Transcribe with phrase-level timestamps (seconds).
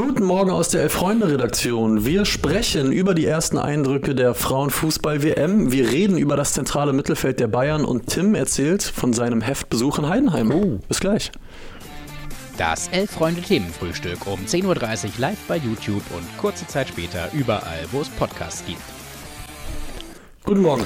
[0.00, 2.04] Guten Morgen aus der Elf-Freunde-Redaktion.
[2.04, 5.72] Wir sprechen über die ersten Eindrücke der Frauenfußball-WM.
[5.72, 10.08] Wir reden über das zentrale Mittelfeld der Bayern und Tim erzählt von seinem Heftbesuch in
[10.08, 10.52] Heidenheim.
[10.52, 10.78] Oh.
[10.86, 11.32] Bis gleich.
[12.58, 18.08] Das Elf-Freunde-Themenfrühstück um 10.30 Uhr live bei YouTube und kurze Zeit später überall, wo es
[18.08, 18.80] Podcasts gibt.
[20.44, 20.84] Guten Morgen.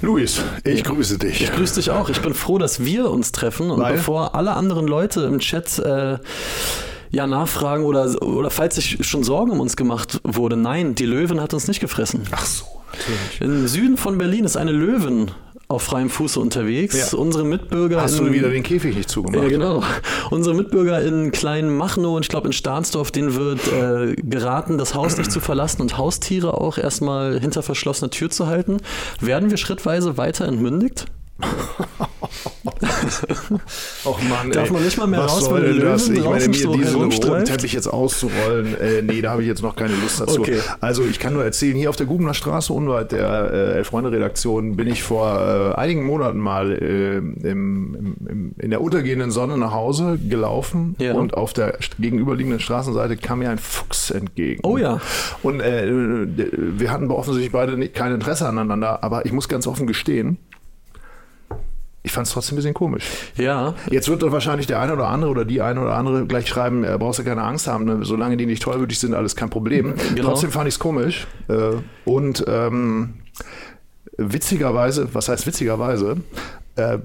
[0.00, 1.42] Luis, ich grüße dich.
[1.42, 2.08] Ich grüße dich auch.
[2.08, 3.92] Ich bin froh, dass wir uns treffen und Weil?
[3.92, 6.18] bevor alle anderen Leute im Chat äh,
[7.12, 11.40] ja nachfragen oder, oder falls sich schon Sorgen um uns gemacht wurde, nein, die Löwin
[11.40, 12.22] hat uns nicht gefressen.
[12.32, 13.40] Ach so, natürlich.
[13.40, 15.30] Im Süden von Berlin ist eine Löwin
[15.68, 17.12] auf freiem Fuße unterwegs.
[17.12, 17.18] Ja.
[17.18, 19.42] Unsere Mitbürger Hast in, du wieder den Käfig nicht zugemacht?
[19.42, 19.82] Ja, genau.
[20.30, 25.16] Unsere Mitbürger in Kleinmachnow und ich glaube in Stahnsdorf, denen wird äh, geraten, das Haus
[25.16, 28.78] nicht zu verlassen und Haustiere auch erstmal hinter verschlossener Tür zu halten.
[29.20, 31.06] Werden wir schrittweise weiter entmündigt?
[34.04, 34.72] Och Mann, Darf ey.
[34.72, 36.08] man nicht mal mehr raus, weil der das?
[36.08, 37.44] Löwen Ich meine, mir diesen roten?
[37.44, 40.40] Teppich jetzt auszurollen, äh, nee, da habe ich jetzt noch keine Lust dazu.
[40.40, 40.58] Okay.
[40.80, 44.88] Also ich kann nur erzählen, hier auf der Gubener Straße unweit der äh, Elf-Freunde-Redaktion bin
[44.88, 49.72] ich vor äh, einigen Monaten mal äh, im, im, im, in der untergehenden Sonne nach
[49.72, 51.14] Hause gelaufen Ja.
[51.14, 54.60] und auf der gegenüberliegenden Straßenseite kam mir ein Fuchs entgegen.
[54.64, 55.00] Oh ja.
[55.42, 59.86] Und äh, wir hatten offensichtlich beide nicht, kein Interesse aneinander, aber ich muss ganz offen
[59.86, 60.38] gestehen,
[62.02, 63.04] ich fand es trotzdem ein bisschen komisch.
[63.36, 66.48] Ja, Jetzt wird doch wahrscheinlich der eine oder andere oder die eine oder andere gleich
[66.48, 68.00] schreiben, äh, brauchst du keine Angst haben, ne?
[68.02, 69.94] solange die nicht tollwütig sind, alles kein Problem.
[70.14, 70.30] Genau.
[70.30, 71.26] Trotzdem fand ich es komisch.
[71.48, 73.14] Äh, und ähm,
[74.16, 76.16] witzigerweise, was heißt witzigerweise,
[76.76, 76.98] äh,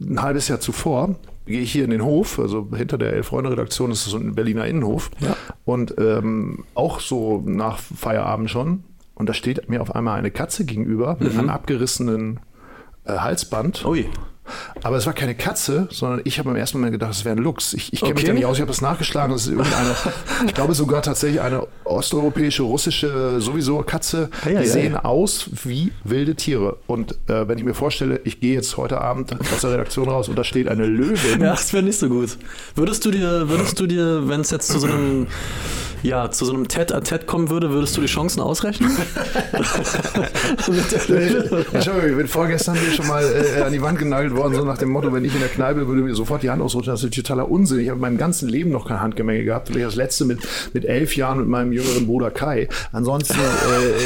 [0.00, 1.14] ein halbes Jahr zuvor
[1.46, 5.10] gehe ich hier in den Hof, also hinter der Elf-Freunde-Redaktion ist so ein Berliner Innenhof.
[5.20, 5.36] Ja.
[5.64, 8.84] Und ähm, auch so nach Feierabend schon.
[9.14, 12.40] Und da steht mir auf einmal eine Katze gegenüber mit einem abgerissenen
[13.12, 13.84] Halsband.
[13.84, 14.08] ui.
[14.82, 17.42] Aber es war keine Katze, sondern ich habe im ersten Moment gedacht, es wäre ein
[17.42, 17.74] Luchs.
[17.74, 18.28] Ich, ich kenne mich Okay.
[18.28, 19.30] da nicht aus, ich habe das nachgeschlagen.
[19.32, 19.94] Das ist irgendeine,
[20.46, 24.30] ich glaube sogar tatsächlich eine osteuropäische, russische sowieso Katze.
[24.46, 24.64] Ei, Die ei.
[24.64, 26.78] sehen aus wie wilde Tiere.
[26.86, 30.30] Und äh, wenn ich mir vorstelle, ich gehe jetzt heute Abend aus der Redaktion raus
[30.30, 31.42] und da steht eine Löwin.
[31.42, 32.38] Ja, das wäre nicht so gut.
[32.74, 35.26] Würdest du dir, würdest du dir, wenn es jetzt zu so einem,
[36.02, 38.90] ja, zu so einem Tête-à-Tête kommen würde, würdest du die Chancen ausrechnen?
[41.72, 44.78] Entschuldigung, ich bin vorgestern hier schon mal äh, an die Wand genagelt worden, so nach
[44.78, 47.14] dem Motto, wenn ich in der Kneipe würde mir sofort die Hand ausrutschen, das ist
[47.14, 47.80] totaler Unsinn.
[47.80, 49.68] Ich habe in meinem ganzen Leben noch kein Handgemenge gehabt.
[49.68, 50.40] Vielleicht das letzte mit,
[50.72, 52.68] mit elf Jahren mit meinem jüngeren Bruder Kai.
[52.92, 53.36] Ansonsten,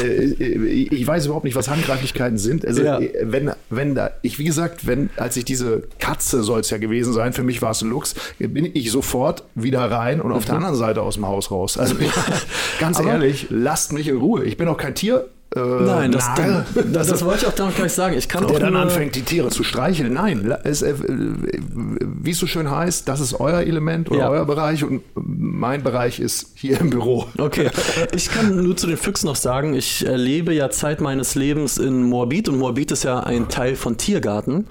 [0.03, 2.65] äh, äh, ich weiß überhaupt nicht, was Handgreiflichkeiten sind.
[2.65, 2.99] Also, Ja.
[2.99, 6.77] äh, wenn, wenn da, ich, wie gesagt, wenn, als ich diese Katze soll es ja
[6.77, 10.45] gewesen sein, für mich war es ein Luchs, bin ich sofort wieder rein und auf
[10.45, 11.77] der anderen Seite aus dem Haus raus.
[11.83, 11.95] Also,
[12.79, 14.43] ganz ehrlich, lasst mich in Ruhe.
[14.43, 15.29] Ich bin auch kein Tier.
[15.55, 16.65] Äh, Nein, das, Narr.
[16.91, 18.15] das, das wollte ich auch damit gleich sagen.
[18.17, 20.13] Ich kann Der auch dann anfängt, die Tiere zu streicheln.
[20.13, 24.29] Nein, es, äh, wie es so schön heißt, das ist euer Element oder Ja.
[24.29, 27.27] euer Bereich und mein Bereich ist hier im Büro.
[27.37, 27.69] Okay,
[28.15, 32.03] ich kann nur zu den Füchsen noch sagen, ich lebe ja Zeit meines Lebens in
[32.03, 34.67] Moabit und Moabit ist ja ein Teil von Tiergarten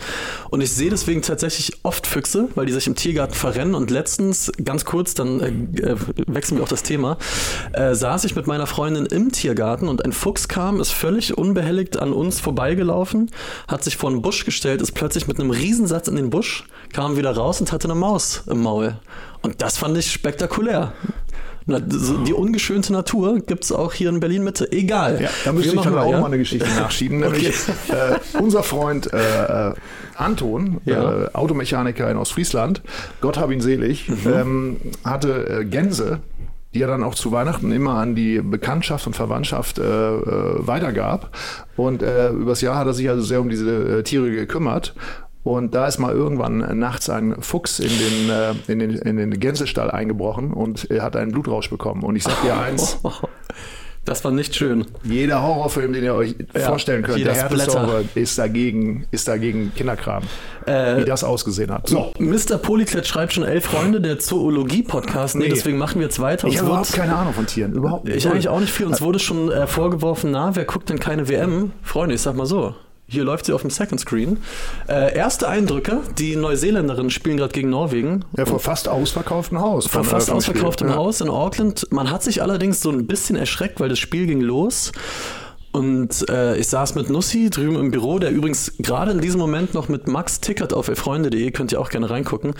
[0.50, 4.50] und ich sehe deswegen tatsächlich oft Füchse, weil die sich im Tiergarten verrennen und letztens,
[4.65, 5.48] ganz kurz, dann äh,
[5.82, 7.19] äh, wechseln wir auch das Thema,
[7.72, 11.99] äh, saß ich mit meiner Freundin im Tiergarten und ein Fuchs kam, ist völlig unbehelligt
[11.99, 13.31] an uns vorbeigelaufen,
[13.69, 17.16] hat sich vor einen Busch gestellt, ist plötzlich mit einem Riesensatz in den Busch, kam
[17.16, 18.97] wieder raus und hatte eine Maus im Maul
[19.43, 20.93] und das fand ich spektakulär.
[21.65, 24.72] Die ungeschönte Natur gibt es auch hier in Berlin Mitte.
[24.72, 25.22] Egal.
[25.22, 26.19] Ja, da müsste ich dann auch weiter.
[26.21, 27.21] mal eine Geschichte nachschieben.
[27.21, 29.75] Nämlich äh, unser Freund äh, äh,
[30.16, 31.27] Anton, Ja.
[31.27, 32.83] äh, Automechaniker in Ostfriesland,
[33.21, 34.16] Gott hab ihn selig, Mhm.
[34.33, 36.19] ähm, hatte äh, Gänse,
[36.75, 41.37] die er dann auch zu Weihnachten immer an die Bekanntschaft und Verwandtschaft äh, äh, weitergab.
[41.77, 44.94] Und äh, übers Jahr hat er sich also sehr um diese äh, Tiere gekümmert.
[45.44, 49.41] Und da ist mal irgendwann nachts ein Fuchs in den, äh, in den, in den
[49.41, 52.05] Gänsestall eingebrochen und er hat einen Blutrausch bekommen.
[52.05, 53.00] Und ich sag dir eins,
[54.04, 54.86] Das war nicht schön.
[55.04, 60.24] jeder Horrorfilm, den ihr euch Ja, vorstellen könnt, der härteste ist dagegen, ist dagegen Kinderkram.
[60.66, 61.88] Äh, wie das ausgesehen hat.
[61.88, 62.12] So.
[62.18, 62.58] Mr.
[62.58, 65.36] Polyklett schreibt schon elf Freunde, der Zoologie-Podcast.
[65.36, 65.50] Nee, Nee.
[65.50, 66.48] deswegen machen wir jetzt weiter.
[66.48, 67.72] Ich habe überhaupt keine Ahnung von Tieren.
[67.74, 68.86] Überhaupt Ich eigentlich auch nicht viel.
[68.86, 71.72] Uns wurde schon äh, vorgeworfen, na, wer guckt denn keine WM?
[71.82, 72.74] Freunde, ich sag mal so.
[73.12, 74.38] Hier läuft sie auf dem Second Screen.
[74.88, 78.24] Äh, erste Eindrücke: Die Neuseeländerinnen spielen gerade gegen Norwegen.
[78.38, 79.86] Ja, vor fast ausverkauftem Haus.
[79.86, 80.98] Vor fast ausverkauftem Spiel.
[80.98, 81.86] Haus in Auckland.
[81.91, 84.92] Man hat sich allerdings so ein bisschen erschreckt, weil das Spiel ging los.
[85.72, 89.74] Und äh, ich saß mit Nussi drüben im Büro, der übrigens gerade in diesem Moment
[89.74, 92.54] noch mit Max tickert auf elfreunde.de, könnt ihr auch gerne reingucken.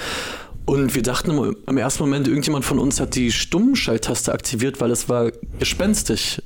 [0.65, 4.91] Und wir dachten im, im ersten Moment, irgendjemand von uns hat die Stummschalttaste aktiviert, weil
[4.91, 6.41] es war gespenstisch.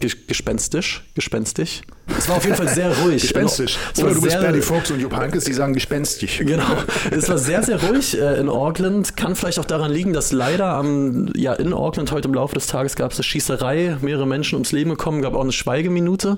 [0.00, 1.04] Ges gespenstisch?
[1.14, 1.82] Gespenstisch?
[2.18, 3.22] Es war auf jeden Fall sehr ruhig.
[3.22, 3.78] Gespenstisch.
[3.94, 6.38] Es Oder du bist Bernie Fox und Jupp Heynckes, die sagen gespenstisch.
[6.38, 6.66] Genau.
[7.10, 9.16] Es war sehr, sehr ruhig äh, in Auckland.
[9.16, 12.66] Kann vielleicht auch daran liegen, dass leider am, ja, in Auckland heute im Laufe des
[12.66, 16.36] Tages gab es eine Schießerei, mehrere Menschen ums Leben gekommen, gab auch eine Schweigeminute.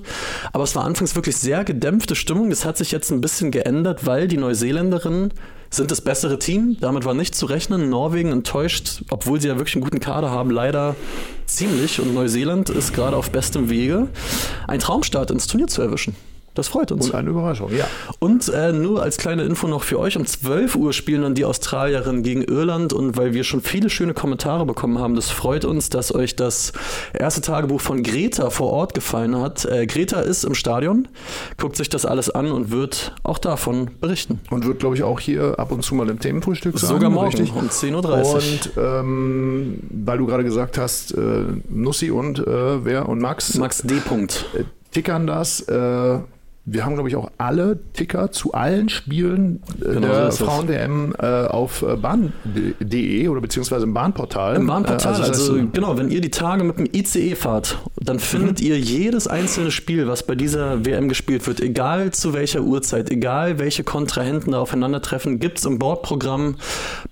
[0.53, 2.51] Aber es war anfangs wirklich sehr gedämpfte Stimmung.
[2.51, 5.33] Das hat sich jetzt ein bisschen geändert, weil die Neuseeländerinnen
[5.77, 6.77] sind das bessere Team.
[6.81, 7.89] Damit war nicht zu rechnen.
[7.89, 10.97] Norwegen enttäuscht, obwohl sie ja wirklich einen guten Kader haben, leider
[11.47, 12.01] ziemlich.
[12.01, 14.09] Und Neuseeland ist gerade auf bestem Wege,
[14.67, 16.17] einen Traumstart ins Turnier zu erwischen.
[16.57, 17.11] Das freut uns.
[17.11, 17.87] Und eine Überraschung, ja.
[18.19, 21.45] Und äh, nur als kleine Info noch für euch, um 12 Uhr spielen dann die
[21.45, 25.91] Australierinnen gegen Irland und weil wir schon viele schöne Kommentare bekommen haben, das freut uns,
[25.91, 26.73] dass euch das
[27.13, 29.67] erste Tagebuch von Greta vor Ort gefallen hat.
[29.67, 31.09] Äh, Greta ist im Stadion,
[31.59, 34.41] guckt sich das alles an und wird auch davon berichten.
[34.49, 36.89] Und wird, glaube ich, auch hier ab und zu mal im Themenfrühstück sein.
[36.89, 37.55] Sogar morgen richtig?
[37.55, 38.35] um 10.30 Uhr.
[38.35, 43.83] Und ähm, weil du gerade gesagt hast, äh, Nussi und äh, wer und Max, Max
[43.83, 43.97] D.
[43.97, 44.47] Punkt.
[44.55, 45.61] äh, tickern das.
[46.69, 50.47] Wir haben, glaube ich, auch alle Ticker zu allen Spielen äh, Genau, der so.
[50.47, 54.57] Frauen-DM äh, auf äh, bahn.de oder beziehungsweise im Bahnportal.
[54.57, 58.19] Im Bahnportal, also, das heißt, genau, wenn ihr die Tage mit dem ICE fahrt, dann
[58.19, 63.11] findet ihr jedes einzelne Spiel, was bei dieser WM gespielt wird, egal zu welcher Uhrzeit,
[63.11, 66.57] egal welche Kontrahenten da aufeinandertreffen, gibt es im Bordprogramm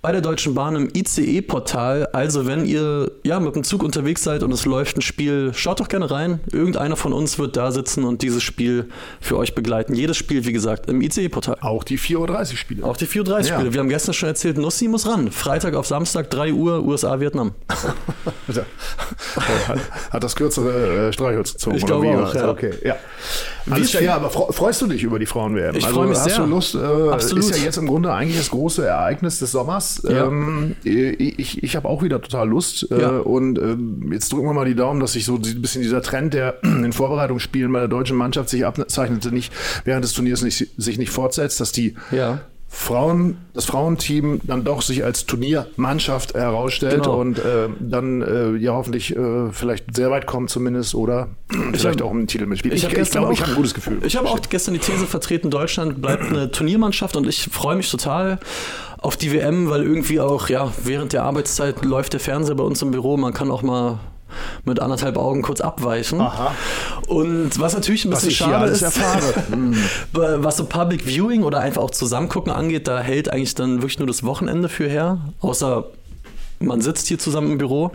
[0.03, 2.09] bei der Deutschen Bahn im ICE-Portal.
[2.13, 5.79] Also wenn ihr ja mit dem Zug unterwegs seid und es läuft ein Spiel, schaut
[5.79, 6.41] doch gerne rein.
[6.51, 8.89] Irgendeiner von uns wird da sitzen und dieses Spiel
[9.21, 9.95] für euch begleiten.
[9.95, 11.57] Jedes Spiel, wie gesagt, im ICE-Portal.
[11.61, 12.19] auch die 4.30
[12.53, 12.85] Uhr Spiele.
[12.85, 13.55] Auch die 4.30 Ja.
[13.57, 13.73] Spiele.
[13.75, 15.31] Wir haben gestern schon erzählt, Nussi muss ran.
[15.31, 17.53] Freitag auf Samstag, 3 Uhr, USA, Vietnam.
[20.11, 21.77] hat, das kürzere äh, Streichholz gezogen.
[21.77, 22.49] Ich glaube auch, ja.
[22.51, 22.97] Okay, ja.
[23.71, 25.75] Alles klar, ja, aber freu- freust du dich über die Frauen-WM?
[25.77, 26.39] Ich freu mich hast sehr.
[26.39, 26.75] du Lust?
[26.75, 26.79] Äh,
[27.11, 27.45] Absolut.
[27.45, 30.03] Ist ja jetzt im Grunde eigentlich das große Ereignis des Sommers.
[30.09, 30.27] Ja.
[30.27, 32.91] Ähm, ich ich habe auch wieder total Lust.
[32.91, 33.19] Äh, Ja.
[33.19, 36.35] Und ähm, jetzt drücken wir mal die Daumen, dass sich so ein bisschen dieser Trend,
[36.35, 39.53] der in Vorbereitungsspielen bei der deutschen Mannschaft sich abzeichnete, nicht
[39.85, 42.41] während des Turniers nicht, sich nicht fortsetzt, dass die Ja.
[42.77, 47.21] Frauen, das Frauenteam dann doch sich als Turniermannschaft herausstellt Genau.
[47.21, 51.29] und äh, dann äh, ja hoffentlich äh, vielleicht sehr weit kommt zumindest oder
[51.73, 52.75] vielleicht hab- auch einen Titel mitspielt.
[52.75, 54.01] Ich, Ich, ich, glaube, ich habe ein gutes Gefühl.
[54.05, 57.89] Ich habe auch gestern die These vertreten, Deutschland bleibt eine Turniermannschaft und ich freue mich
[57.93, 58.41] total
[58.99, 62.83] auf die WM, weil irgendwie auch, ja, während der Arbeitszeit läuft der Fernseher bei uns
[62.83, 64.01] im Büro, man kann auch mal
[64.65, 66.21] mit anderthalb Augen kurz abweichen.
[66.21, 66.55] Aha.
[67.07, 69.35] Und was natürlich ein bisschen schade ist, erfahre.
[70.13, 74.09] was so Public Viewing oder einfach auch Zusammengucken angeht, da hält eigentlich dann wirklich nur
[74.09, 75.85] das Wochenende für her, außer
[76.61, 77.91] man sitzt hier zusammen im Büro.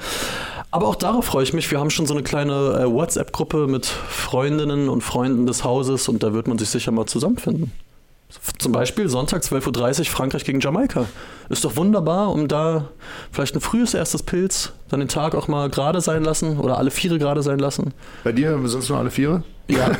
[0.71, 1.71] Aber auch darauf freue ich mich.
[1.71, 6.21] Wir haben schon so eine kleine äh, WhatsApp-Gruppe mit Freundinnen und Freunden des Hauses und
[6.21, 7.71] da wird man sich sicher mal zusammenfinden.
[8.59, 11.05] Zum Beispiel Sonntag 12.30 Uhr Frankreich gegen Jamaika.
[11.49, 12.89] Ist doch wunderbar, um da
[13.31, 16.91] vielleicht ein frühes erstes Pilz, dann den Tag auch mal gerade sein lassen oder alle
[16.91, 17.93] Viere gerade sein lassen.
[18.23, 19.43] Bei dir sind es nur alle vier?
[19.67, 19.91] Ja,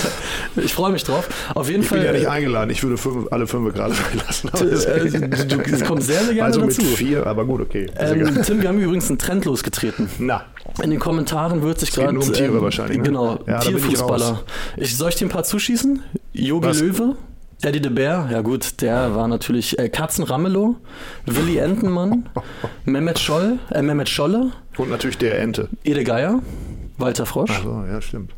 [0.56, 1.28] ich freue mich drauf.
[1.54, 1.98] Auf jeden Ich Fall.
[1.98, 2.70] bin ja nicht eingeladen.
[2.70, 4.48] Ich würde fünf, alle fünf gerade sein lassen.
[4.52, 5.10] Aber Äh, äh,
[5.46, 6.82] du- du kommst sehr, sehr gerne also dazu.
[6.82, 7.86] mit vier, aber gut, okay.
[7.98, 8.42] Ähm.
[8.44, 10.08] Tim, wir haben übrigens einen Trend losgetreten.
[10.18, 10.44] Na,
[10.82, 12.16] In den Kommentaren wird sich gerade.
[12.18, 13.04] um Tiere wahrscheinlich, ne?
[13.04, 14.26] Genau, Ja, ich Tierfußballer.
[14.28, 14.38] raus.
[14.76, 16.02] Ich, soll ich dir ein paar zuschießen?
[16.32, 16.80] Yogi Was?
[16.80, 17.14] Löwe,
[17.62, 20.74] Teddy de Bär, ja gut, der war natürlich äh, Katzen Ramelow,
[21.26, 22.28] Willi Entenmann,
[22.84, 25.68] Mehmet Scholl, äh, Mehmet Scholle, und natürlich der Ente.
[25.84, 26.40] Ede Geier,
[26.98, 27.62] Walter Frosch.
[27.62, 28.32] So, ja, stimmt.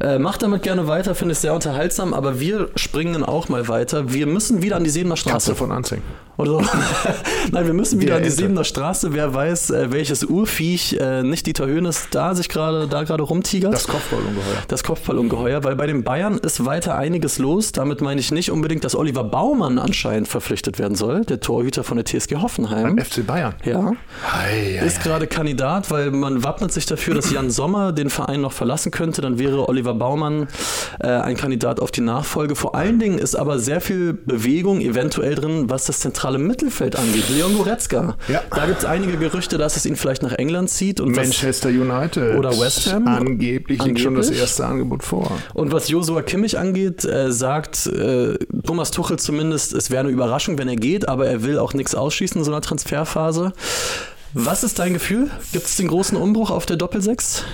[0.00, 4.14] Äh, macht damit gerne weiter, finde ich sehr unterhaltsam, aber wir springen auch mal weiter.
[4.14, 5.50] Wir müssen wieder an die Siebener Straße.
[5.50, 6.00] Katze von Anzing.
[6.42, 6.78] Oder so.
[7.52, 8.30] Nein, wir müssen wieder Der an die.
[8.30, 9.12] Siebener Straße.
[9.12, 13.72] Wer weiß, äh, welches Urviech, äh, nicht Dieter Höhnes, da sich gerade da gerade rumtigert.
[13.72, 14.62] Das Kopfballungeheuer.
[14.68, 17.72] Das Kopfballungeheuer, weil bei den Bayern ist weiter einiges los.
[17.72, 21.96] Damit meine ich nicht unbedingt, dass Oliver Baumann anscheinend verpflichtet werden soll, der Torhüter von
[21.96, 22.98] der TSG Hoffenheim.
[22.98, 23.54] FC Bayern.
[23.64, 23.92] Ja,
[24.32, 28.40] Ei, ei, ist gerade Kandidat, weil man wappnet sich dafür, dass Jan Sommer den Verein
[28.40, 29.22] noch verlassen könnte.
[29.22, 30.48] Dann wäre Oliver Baumann
[31.00, 32.56] äh, ein Kandidat auf die Nachfolge.
[32.56, 37.28] Vor allen Dingen ist aber sehr viel Bewegung eventuell drin, was das zentrale Mittelfeld angeht.
[37.28, 38.16] Leon Goretzka.
[38.28, 38.42] Ja.
[38.50, 41.00] Da gibt es einige Gerüchte, dass es ihn vielleicht nach England zieht.
[41.00, 42.36] Und was, Manchester United.
[42.36, 43.06] Oder West Ham?
[43.06, 44.40] Angeblich liegt schon das Angeblich?
[44.40, 45.30] erste Angebot vor.
[45.54, 50.58] und was Josua Kimmich angeht, äh, sagt äh, Thomas Tuchel zumindest, es wäre eine Überraschung,
[50.58, 53.52] wenn er geht, aber er will auch nichts ausschließen in so einer Transferphase.
[54.34, 55.30] Was ist dein Gefühl?
[55.52, 57.44] Gibt es den großen Umbruch auf der Doppelsechs?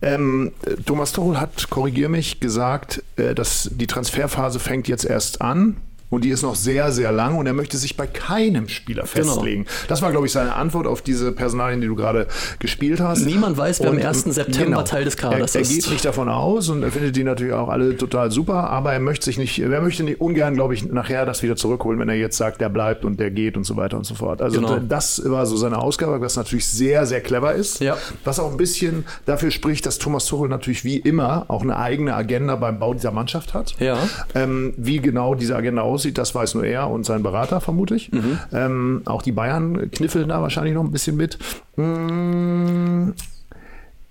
[0.00, 5.42] Ähm, äh, Thomas Tuchel hat, korrigier mich, gesagt, äh, dass die Transferphase fängt jetzt erst
[5.42, 5.76] an.
[6.12, 9.32] Und die ist noch sehr, sehr lang und er möchte sich bei keinem Spieler Genau.
[9.32, 9.66] festlegen.
[9.88, 12.26] Das war, glaube ich, seine Antwort auf diese Personalien, die du gerade
[12.58, 13.24] gespielt hast.
[13.24, 14.26] Niemand weiß, wer am Und, 1.
[14.26, 15.70] ähm, September Teil des Kaders er, er ist.
[15.74, 19.00] geht nicht davon aus und er findet die natürlich auch alle total super, aber er
[19.00, 22.14] möchte sich nicht, er möchte nicht ungern, glaube ich, nachher das wieder zurückholen, wenn er
[22.16, 24.42] jetzt sagt, der bleibt und der geht und so weiter und so fort.
[24.42, 24.78] Also Genau.
[24.86, 27.80] das war so seine Ausgabe, was natürlich sehr, sehr clever ist.
[27.80, 27.96] Ja.
[28.24, 32.14] Was auch ein bisschen dafür spricht, dass Thomas Tuchel natürlich wie immer auch eine eigene
[32.14, 33.74] Agenda beim Bau dieser Mannschaft hat.
[33.78, 33.96] Ja.
[34.34, 38.10] Ähm, wie genau diese Agenda aussieht, das weiß nur er und sein Berater, vermutlich.
[38.12, 38.38] Mhm.
[38.52, 41.38] Ähm, auch die Bayern kniffeln da wahrscheinlich noch ein bisschen mit.
[41.76, 43.10] Mm,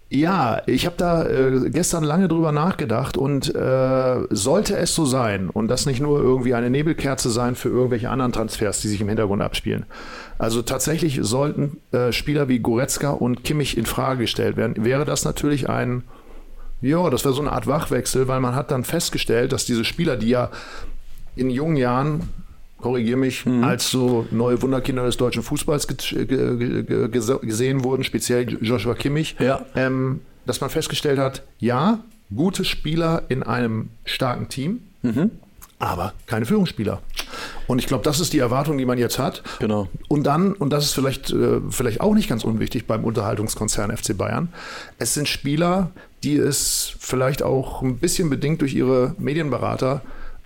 [0.09, 5.49] ja, ich habe da äh, gestern lange drüber nachgedacht und äh, sollte es so sein
[5.49, 9.07] und das nicht nur irgendwie eine Nebelkerze sein für irgendwelche anderen Transfers, die sich im
[9.07, 9.85] Hintergrund abspielen.
[10.37, 14.83] Also tatsächlich sollten äh, Spieler wie Goretzka und Kimmich in Frage gestellt werden.
[14.83, 16.03] Wäre das natürlich ein
[16.81, 20.17] ja, das wäre so eine Art Wachwechsel, weil man hat dann festgestellt, dass diese Spieler,
[20.17, 20.49] die ja
[21.41, 22.21] in jungen Jahren,
[22.79, 23.63] korrigiere mich, Mhm.
[23.63, 28.93] als so neue Wunderkinder des deutschen Fußballs ge ge ge ge gesehen wurden, speziell Joshua
[28.95, 29.65] Kimmich, Ja.
[29.75, 31.99] ähm, dass man festgestellt hat, ja,
[32.33, 35.31] gute Spieler in einem starken Team, Mhm.
[35.79, 37.01] aber keine Führungsspieler.
[37.67, 39.41] Und ich glaube, das ist die Erwartung, die man jetzt hat.
[39.59, 39.87] Genau.
[40.09, 44.13] Und dann, und das ist vielleicht, äh, vielleicht auch nicht ganz unwichtig beim Unterhaltungskonzern FC
[44.17, 44.49] Bayern,
[44.97, 45.91] es sind Spieler,
[46.23, 50.01] die es vielleicht auch ein bisschen bedingt durch ihre Medienberater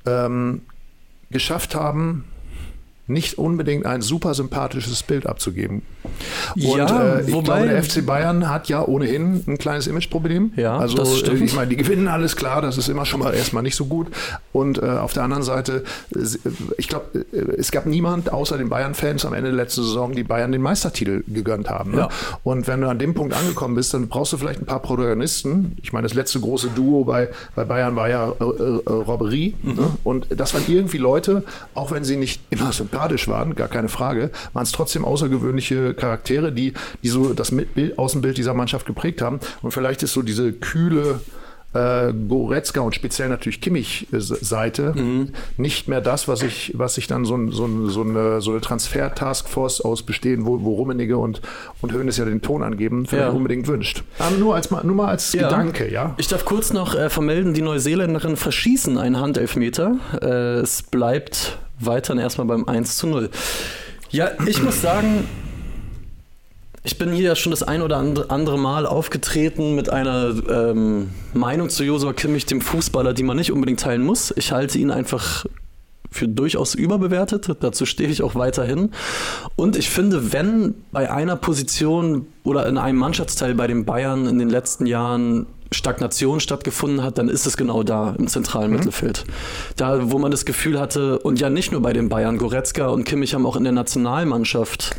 [0.05, 0.61] ähm,
[1.35, 2.23] geschafft haben,
[3.07, 5.83] nicht unbedingt ein super sympathisches Bild abzugeben.
[6.55, 10.53] Und Ja, äh, ich wobei- glaube, der FC Bayern hat ja ohnehin ein kleines Imageproblem.
[10.55, 11.41] Ja, also das stimmt.
[11.41, 14.07] ich meine, die gewinnen alles klar, das ist immer schon mal erstmal nicht so gut.
[14.53, 15.83] Und äh, auf der anderen Seite,
[16.15, 16.19] äh,
[16.77, 20.23] ich glaube, äh, es gab niemand außer den Bayern-Fans am Ende der letzten Saison, die
[20.23, 21.91] Bayern den Meistertitel gegönnt haben.
[21.91, 21.97] Ne?
[21.99, 22.09] Ja.
[22.43, 25.77] Und wenn du an dem Punkt angekommen bist, dann brauchst du vielleicht ein paar Protagonisten.
[25.83, 29.53] Ich meine, das letzte große Duo bei, bei Bayern war ja äh, äh, Robbery.
[29.61, 29.73] Mhm.
[29.75, 29.91] Ne?
[30.03, 31.43] Und das waren irgendwie Leute,
[31.75, 32.94] auch wenn sie nicht immer sympathisch
[33.27, 36.73] waren, gar keine Frage, waren es trotzdem außergewöhnliche Charaktere, die,
[37.03, 39.39] die so das Bild, Außenbild dieser Mannschaft geprägt haben.
[39.61, 41.19] Und vielleicht ist so diese kühle
[41.73, 45.29] äh, Goretzka und speziell natürlich Kimmich-Seite Mhm.
[45.57, 48.51] nicht mehr das, was ich, was sich dann so, ein, so, ein, so eine, so
[48.51, 51.41] eine Transfer-Taskforce aus bestehen, wo, wo Rummenigge und,
[51.81, 53.29] und Hoeneß ja den Ton angeben, Ja.
[53.29, 54.03] unbedingt wünscht.
[54.19, 55.43] Aber nur als, nur mal als Ja.
[55.49, 56.15] Gedanke, ja.
[56.17, 59.97] Ich darf kurz noch äh, vermelden, die Neuseeländerin verschießen einen Handelfmeter.
[60.21, 60.27] Äh,
[60.61, 63.29] es bleibt weiterhin erstmal beim 1 zu 0.
[64.09, 65.27] Ja, ich muss sagen,
[66.83, 71.69] ich bin hier ja schon das ein oder andere Mal aufgetreten mit einer ähm, Meinung
[71.69, 74.33] zu Josua Kimmich, dem Fußballer, die man nicht unbedingt teilen muss.
[74.37, 75.45] Ich halte ihn einfach
[76.11, 77.49] für durchaus überbewertet.
[77.59, 78.91] Dazu stehe ich auch weiterhin.
[79.55, 84.39] Und ich finde, wenn bei einer Position oder in einem Mannschaftsteil bei den Bayern in
[84.39, 89.25] den letzten Jahren Stagnation stattgefunden hat, dann ist es genau da im zentralen Mittelfeld.
[89.75, 93.03] Da, wo man das Gefühl hatte, und ja nicht nur bei den Bayern, Goretzka und
[93.03, 94.95] Kimmich haben auch in der Nationalmannschaft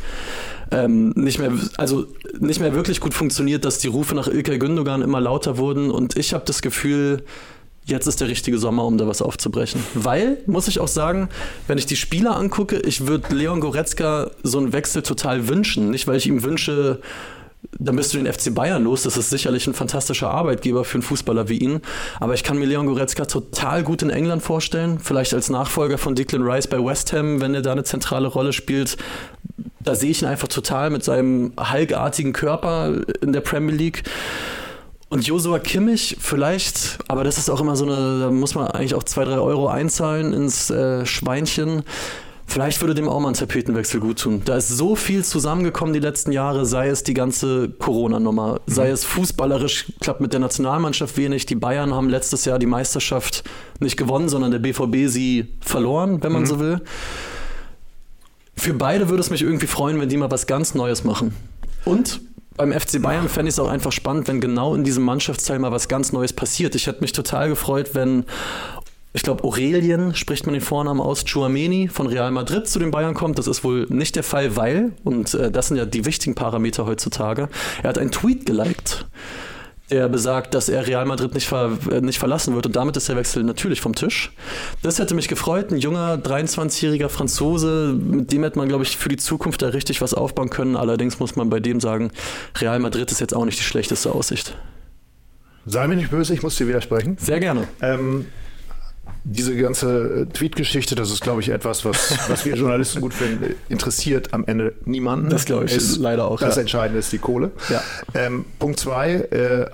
[0.71, 2.05] ähm, nicht mehr, also
[2.39, 6.17] nicht mehr wirklich gut funktioniert, dass die Rufe nach Ilkay Gündogan immer lauter wurden und
[6.17, 7.23] ich habe das Gefühl,
[7.85, 9.81] jetzt ist der richtige Sommer, um da was aufzubrechen.
[9.93, 11.29] Weil, muss ich auch sagen,
[11.67, 15.89] wenn ich die Spieler angucke, ich würde Leon Goretzka so einen Wechsel total wünschen.
[15.89, 16.99] Nicht, weil ich ihm wünsche,
[17.79, 19.03] dann bist du den FC Bayern los.
[19.03, 21.81] Das ist sicherlich ein fantastischer Arbeitgeber für einen Fußballer wie ihn.
[22.19, 24.99] Aber ich kann mir Leon Goretzka total gut in England vorstellen.
[24.99, 28.53] Vielleicht als Nachfolger von Declan Rice bei West Ham, wenn er da eine zentrale Rolle
[28.53, 28.97] spielt.
[29.79, 34.03] Da sehe ich ihn einfach total mit seinem halgartigen Körper in der Premier League.
[35.09, 38.93] Und Josua Kimmich vielleicht, aber das ist auch immer so eine, da muss man eigentlich
[38.93, 41.83] auch zwei, drei Euro einzahlen ins äh, Schweinchen.
[42.49, 44.41] Vielleicht würde dem auch mal ein Tapetenwechsel gut tun.
[44.45, 49.03] Da ist so viel zusammengekommen die letzten Jahre, sei es die ganze Corona-Nummer, sei es
[49.03, 51.45] fußballerisch, klappt mit der Nationalmannschaft wenig.
[51.45, 53.43] Die Bayern haben letztes Jahr die Meisterschaft
[53.81, 56.81] nicht gewonnen, sondern der BVB sie verloren, wenn man so will.
[58.55, 61.35] Für beide würde es mich irgendwie freuen, wenn die mal was ganz Neues machen.
[61.83, 62.21] Und
[62.57, 65.71] beim FC Bayern fände ich es auch einfach spannend, wenn genau in diesem Mannschaftsteil mal
[65.71, 66.73] was ganz Neues passiert.
[66.73, 68.25] Ich hätte mich total gefreut, wenn,
[69.17, 73.15] ich glaube, Aurelien, spricht man den Vornamen aus, Chouameni von Real Madrid zu den Bayern
[73.15, 73.39] kommt.
[73.39, 76.85] Das ist wohl nicht der Fall, weil, und äh, das sind ja die wichtigen Parameter
[76.85, 77.49] heutzutage,
[77.81, 79.07] er hat einen Tweet geliked
[79.89, 83.07] der besagt, dass er Real Madrid nicht, ver äh, nicht verlassen wird und damit ist
[83.07, 84.33] der Wechsel natürlich vom Tisch.
[84.81, 85.71] Das hätte mich gefreut.
[85.71, 90.01] Ein junger, 23-jähriger Franzose, mit dem hätte man, glaube ich, für die Zukunft da richtig
[90.01, 90.75] was aufbauen können.
[90.75, 92.11] Allerdings muss man bei dem sagen,
[92.59, 94.57] Real Madrid ist jetzt auch nicht die schlechteste Aussicht.
[95.65, 97.17] Sei mir nicht böse, ich muss dir widersprechen.
[97.17, 97.65] Sehr gerne.
[97.81, 98.25] Ähm,
[99.29, 103.55] diese ganze äh, Tweet-Geschichte, das ist, glaube ich, etwas, was, was wir Journalisten gut finden,
[103.69, 105.29] interessiert am Ende niemanden.
[105.29, 106.61] Das glaube ich Es- leider auch, Das ja.
[106.61, 107.51] Entscheidende ist die Kohle.
[107.69, 107.81] Ja.
[108.13, 109.65] Ähm, Punkt zwei, äh,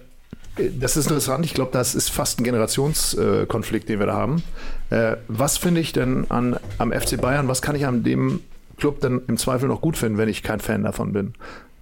[0.79, 1.45] das ist interessant.
[1.45, 4.43] Ich glaube, das ist fast ein Generationskonflikt, den wir da haben.
[4.89, 7.48] Äh, was finde ich denn an, am FC Bayern?
[7.48, 8.39] Was kann ich an dem
[8.77, 11.33] Club dann im Zweifel noch gut finden, wenn ich kein Fan davon bin?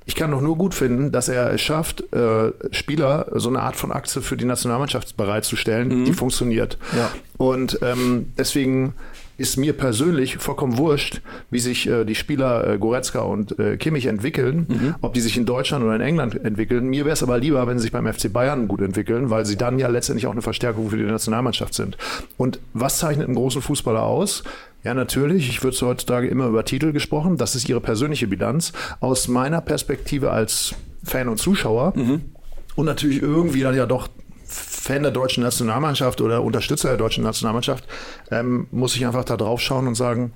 [0.05, 3.75] Ich kann doch nur gut finden, dass er es schafft, äh, Spieler so eine Art
[3.75, 6.05] von Achse für die Nationalmannschaft bereitzustellen, mhm.
[6.05, 6.77] die funktioniert.
[6.97, 7.11] Ja.
[7.37, 8.93] Und ähm, deswegen
[9.41, 14.05] ist mir persönlich vollkommen wurscht, wie sich äh, die Spieler äh, Goretzka und äh, Kimmich
[14.05, 14.95] entwickeln, mhm.
[15.01, 16.87] ob die sich in Deutschland oder in England entwickeln.
[16.87, 19.57] Mir wäre es aber lieber, wenn sie sich beim FC Bayern gut entwickeln, weil sie
[19.57, 21.97] dann ja letztendlich auch eine Verstärkung für die Nationalmannschaft sind.
[22.37, 24.43] Und was zeichnet einen großen Fußballer aus?
[24.83, 25.49] Ja, natürlich.
[25.49, 27.37] Ich würde heutzutage immer über Titel gesprochen.
[27.37, 28.73] Das ist ihre persönliche Bilanz.
[28.99, 32.21] Aus meiner Perspektive als Fan und Zuschauer mhm.
[32.75, 34.07] und natürlich irgendwie dann ja doch
[34.45, 37.87] Fan der deutschen Nationalmannschaft oder Unterstützer der deutschen Nationalmannschaft,
[38.31, 40.33] ähm, muss ich einfach da drauf schauen und sagen,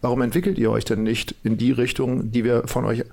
[0.00, 3.04] warum entwickelt ihr euch denn nicht in die Richtung, die wir von euch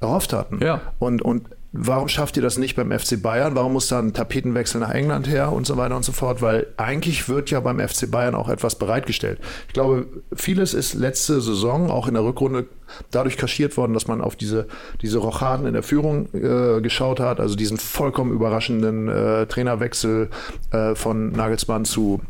[0.00, 0.58] erhofft hatten?
[0.60, 0.80] Ja.
[0.98, 3.56] Und, und Warum schafft ihr das nicht beim FC Bayern?
[3.56, 6.40] Warum muss da ein Tapetenwechsel nach England her und so weiter und so fort?
[6.40, 9.40] Weil eigentlich wird ja beim FC Bayern auch etwas bereitgestellt.
[9.66, 12.68] Ich glaube, vieles ist letzte Saison auch in der Rückrunde
[13.10, 14.68] dadurch kaschiert worden, dass man auf diese,
[15.02, 20.30] diese Rochaden in der Führung äh, geschaut hat, also diesen vollkommen überraschenden äh, Trainerwechsel
[20.70, 22.20] äh, von Nagelsmann zu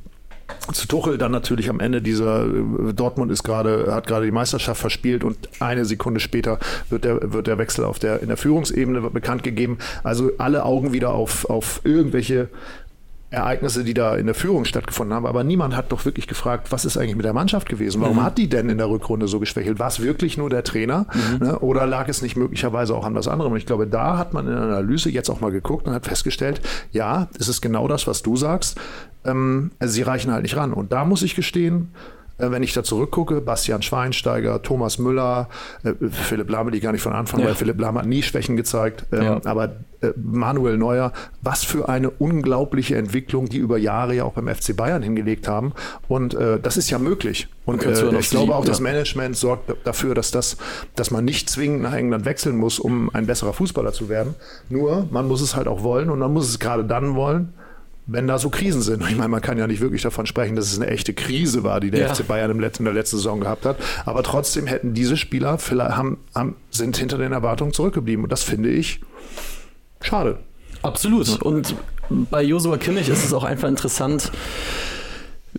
[0.73, 2.47] zu Tuchel dann natürlich am Ende dieser
[2.95, 6.59] Dortmund ist gerade hat gerade die Meisterschaft verspielt und eine Sekunde später
[6.91, 9.79] wird der wird der Wechsel auf der in der Führungsebene bekannt gegeben.
[10.03, 12.49] Also alle Augen wieder auf auf irgendwelche
[13.35, 15.27] Ereignisse, die da in der Führung stattgefunden haben.
[15.27, 18.01] Aber niemand hat doch wirklich gefragt, was ist eigentlich mit der Mannschaft gewesen?
[18.01, 18.25] Warum mhm.
[18.25, 19.79] hat die denn in der Rückrunde so geschwächelt?
[19.79, 21.07] War es wirklich nur der Trainer?
[21.13, 21.47] Mhm.
[21.47, 21.59] Ne?
[21.59, 23.53] Oder lag es nicht möglicherweise auch an was anderem?
[23.53, 26.07] Und ich glaube, da hat man in der Analyse jetzt auch mal geguckt und hat
[26.07, 26.61] festgestellt,
[26.93, 28.79] ja, es ist genau das, was du sagst.
[29.25, 30.73] Ähm, also sie reichen halt nicht ran.
[30.73, 31.91] Und da muss ich gestehen,
[32.51, 35.49] wenn ich da zurückgucke, Bastian Schweinsteiger, Thomas Müller,
[35.83, 37.47] äh, Philipp Lahme, die gar nicht von Anfang, ja.
[37.47, 39.41] weil Philipp Lahme hat nie Schwächen gezeigt, ähm, ja.
[39.45, 44.49] aber äh, Manuel Neuer, was für eine unglaubliche Entwicklung, die über Jahre ja auch beim
[44.49, 45.73] FC Bayern hingelegt haben
[46.09, 48.71] und äh, das ist ja möglich und äh, ich glaube auch, ja.
[48.71, 50.57] das Management sorgt dafür, dass das,
[50.95, 54.35] dass man nicht zwingend nach England wechseln muss, um ein besserer Fußballer zu werden,
[54.69, 57.55] nur man muss es halt auch wollen und man muss es gerade dann wollen,
[58.07, 59.03] wenn da so Krisen sind.
[59.09, 61.81] Ich meine, man kann ja nicht wirklich davon sprechen, dass es eine echte Krise war,
[61.81, 62.15] die der ja.
[62.15, 63.79] FC Bayern im letzten, in der letzten Saison gehabt hat.
[64.05, 65.59] Aber trotzdem hätten diese Spieler
[65.97, 68.25] haben, haben, sind hinter den Erwartungen zurückgeblieben.
[68.25, 69.01] Und das finde ich
[70.01, 70.39] schade.
[70.83, 71.41] Absolut.
[71.41, 71.75] Und
[72.31, 74.31] bei Josua Kimmich ist es auch einfach interessant,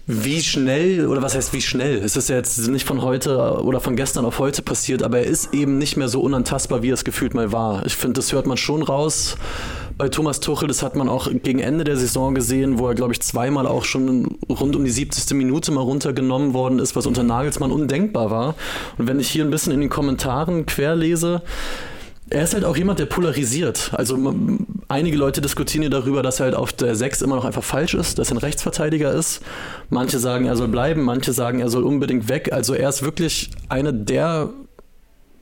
[0.08, 1.98] wie schnell, oder was heißt wie schnell?
[1.98, 5.26] Es ist ja jetzt nicht von heute oder von gestern auf heute passiert, aber er
[5.26, 7.84] ist eben nicht mehr so unantastbar, wie er es gefühlt mal war.
[7.88, 9.36] Ich finde, das hört man schon raus
[9.98, 10.68] bei Thomas Tuchel.
[10.68, 13.84] Das hat man auch gegen Ende der Saison gesehen, wo er, glaube ich, zweimal auch
[13.84, 15.36] schon rund um die 70.
[15.36, 18.56] Minute mal runtergenommen worden ist, was unter Nagelsmann undenkbar war.
[19.00, 21.41] Und wenn ich hier ein bisschen in den Kommentaren querlese,
[22.30, 23.92] er ist halt auch jemand, der polarisiert.
[23.94, 24.18] Also
[24.88, 27.94] einige Leute diskutieren hier darüber, dass er halt auf der 6 immer noch einfach falsch
[27.94, 29.42] ist, dass er ein Rechtsverteidiger ist.
[29.90, 32.52] Manche sagen, er soll bleiben, manche sagen, er soll unbedingt weg.
[32.52, 34.50] Also er ist wirklich eine der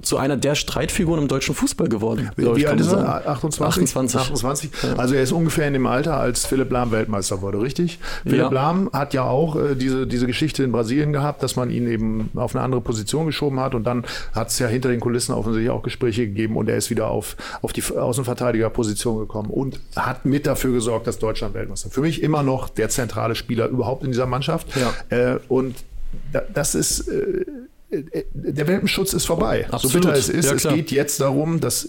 [0.03, 2.31] zu einer der Streitfiguren im deutschen Fußball geworden.
[2.35, 3.27] Wie, wie alt ist er?
[3.27, 3.97] 28?
[3.97, 4.19] 28.
[4.19, 4.71] 28.
[4.97, 7.99] Also er ist ungefähr in dem Alter, als Philipp Lahm Weltmeister wurde, richtig?
[8.23, 8.49] Philipp ja.
[8.49, 12.29] Lahm hat ja auch äh, diese, diese Geschichte in Brasilien gehabt, dass man ihn eben
[12.35, 15.71] auf eine andere Position geschoben hat und dann hat es ja hinter den Kulissen offensichtlich
[15.71, 20.45] auch Gespräche gegeben und er ist wieder auf, auf die Außenverteidigerposition gekommen und hat mit
[20.45, 21.89] dafür gesorgt, dass Deutschland Weltmeister.
[21.89, 24.67] Für mich immer noch der zentrale Spieler überhaupt in dieser Mannschaft.
[24.75, 24.93] Ja.
[25.17, 25.75] Äh, und
[26.53, 27.45] das ist äh,
[28.33, 29.65] der Welpenschutz ist vorbei.
[29.69, 29.91] Absolut.
[29.91, 31.87] So bitter es ist, ja, es geht jetzt darum, dass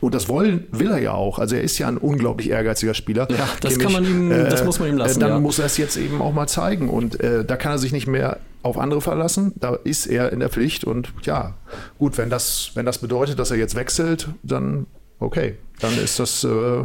[0.00, 1.38] und das wollen, will er ja auch.
[1.38, 3.26] Also er ist ja ein unglaublich ehrgeiziger Spieler.
[3.30, 5.20] Ja, das kann man ihm, äh, das muss man ihm lassen.
[5.20, 5.40] Dann ja.
[5.40, 6.90] muss er es jetzt eben auch mal zeigen.
[6.90, 9.52] Und äh, da kann er sich nicht mehr auf andere verlassen.
[9.56, 10.84] Da ist er in der Pflicht.
[10.84, 11.54] Und ja,
[11.98, 14.86] gut, wenn das, wenn das bedeutet, dass er jetzt wechselt, dann
[15.18, 15.56] okay.
[15.80, 16.44] Dann ist das.
[16.44, 16.84] Äh,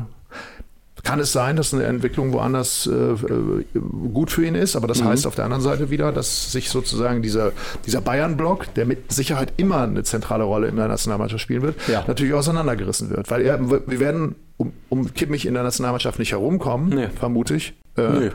[1.03, 3.79] kann es sein, dass eine Entwicklung woanders äh, äh,
[4.13, 5.07] gut für ihn ist, aber das mhm.
[5.07, 7.51] heißt auf der anderen Seite wieder, dass sich sozusagen dieser,
[7.85, 12.03] dieser Bayern-Block, der mit Sicherheit immer eine zentrale Rolle in der Nationalmannschaft spielen wird, ja.
[12.07, 13.29] natürlich auseinandergerissen wird.
[13.31, 17.07] Weil er, wir werden um, um Kimmich in der Nationalmannschaft nicht herumkommen, nee.
[17.07, 17.73] vermute ich.
[17.97, 18.29] Äh, nee,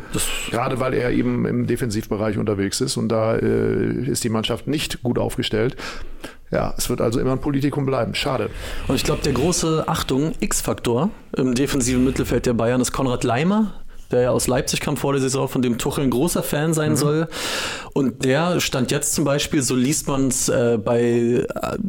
[0.50, 5.02] gerade weil er eben im Defensivbereich unterwegs ist und da äh, ist die Mannschaft nicht
[5.02, 5.76] gut aufgestellt.
[6.50, 8.14] Ja, es wird also immer ein Politikum bleiben.
[8.14, 8.50] Schade.
[8.86, 13.72] Und ich glaube, der große Achtung, X-Faktor im defensiven Mittelfeld der Bayern ist Konrad Leimer,
[14.12, 16.92] der ja aus Leipzig kam vor der Saison, von dem Tuchel ein großer Fan sein
[16.92, 16.96] mhm.
[16.96, 17.28] soll.
[17.94, 21.44] Und der stand jetzt zum Beispiel, so liest man es äh, bei äh,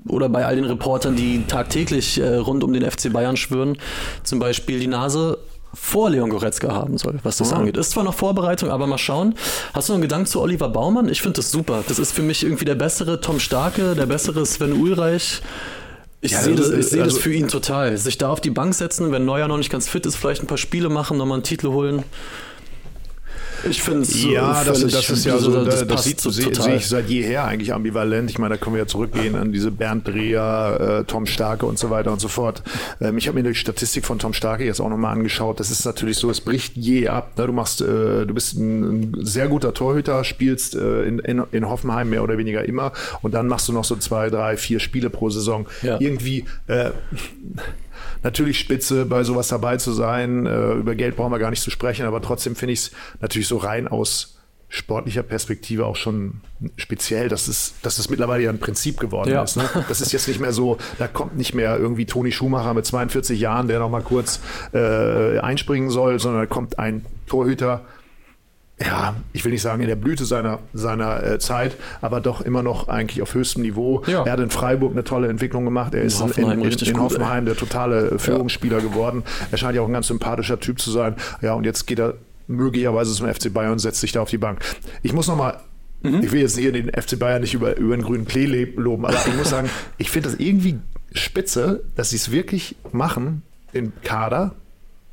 [0.09, 3.77] oder bei all den Reportern, die tagtäglich äh, rund um den FC Bayern schwören,
[4.23, 5.37] zum Beispiel die Nase
[5.73, 7.55] vor Leon Goretzka haben soll, was das oh.
[7.55, 7.77] angeht.
[7.77, 9.35] Ist zwar noch Vorbereitung, aber mal schauen.
[9.73, 11.09] Hast du noch einen Gedanken zu Oliver Baumann?
[11.09, 11.83] Ich finde das super.
[11.87, 15.41] Das ist für mich irgendwie der bessere Tom Starke, der bessere Sven Ulreich.
[16.21, 17.95] Ich Ja, sehe das, also- ich das also- für ihn total.
[17.97, 20.47] Sich da auf die Bank setzen, wenn Neuer noch nicht ganz fit ist, vielleicht ein
[20.47, 22.03] paar Spiele machen, nochmal einen Titel holen.
[23.69, 26.75] Ich finde es Ja, das, das ist ja so, das, das sieht, so sehe sehe
[26.75, 28.29] ich seit jeher eigentlich ambivalent.
[28.29, 31.79] Ich meine, da können wir ja zurückgehen an diese Bernd Dreher, äh, Tom Starke und
[31.79, 32.63] so weiter und so fort.
[33.01, 35.59] Ähm, ich habe mir die Statistik von Tom Starke jetzt auch nochmal angeschaut.
[35.59, 37.37] Das ist natürlich so, es bricht je ab.
[37.37, 37.47] Ne?
[37.47, 41.69] Du machst, äh, du bist ein, ein sehr guter Torhüter, spielst äh, in, in, in
[41.69, 42.91] Hoffenheim mehr oder weniger immer
[43.21, 45.67] und dann machst du noch so zwei, drei, vier Spiele pro Saison.
[45.81, 45.99] Ja.
[45.99, 46.91] Irgendwie äh,
[48.23, 50.45] natürlich spitze, bei sowas dabei zu sein.
[50.45, 53.47] Äh, über Geld brauchen wir gar nicht zu sprechen, aber trotzdem finde ich es natürlich
[53.47, 54.33] so rein aus
[54.69, 56.41] sportlicher Perspektive auch schon
[56.75, 59.43] speziell, dass es, dass es mittlerweile ja ein Prinzip geworden Ja.
[59.43, 59.55] ist.
[59.55, 59.63] Ne?
[59.87, 63.39] Das ist jetzt nicht mehr so, da kommt nicht mehr irgendwie Toni Schumacher mit 42
[63.39, 64.41] Jahren, der noch mal kurz
[64.73, 67.85] äh, einspringen soll, sondern da kommt ein Torhüter,
[68.79, 72.61] ja, ich will nicht sagen in der Blüte seiner, seiner äh, Zeit, aber doch immer
[72.61, 74.03] noch eigentlich auf höchstem Niveau.
[74.05, 74.23] Ja.
[74.23, 75.95] Er hat in Freiburg eine tolle Entwicklung gemacht.
[75.95, 79.23] Er ist in, Hoffenheim in, in, richtig in gut, Hoffenheim der totale Führungsspieler geworden.
[79.51, 81.15] Er scheint ja auch ein ganz sympathischer Typ zu sein.
[81.41, 82.13] Ja, und jetzt geht er
[82.47, 84.59] möglicherweise zum FC Bayern und setzt sich da auf die Bank.
[85.01, 85.59] Ich muss noch mal
[86.03, 89.05] Ich will jetzt hier den FC Bayern nicht über, über den grünen Klee le- loben,
[89.05, 90.77] aber ich muss sagen, ich finde das irgendwie
[91.13, 93.41] spitze, dass sie es wirklich machen,
[93.73, 94.53] den Kader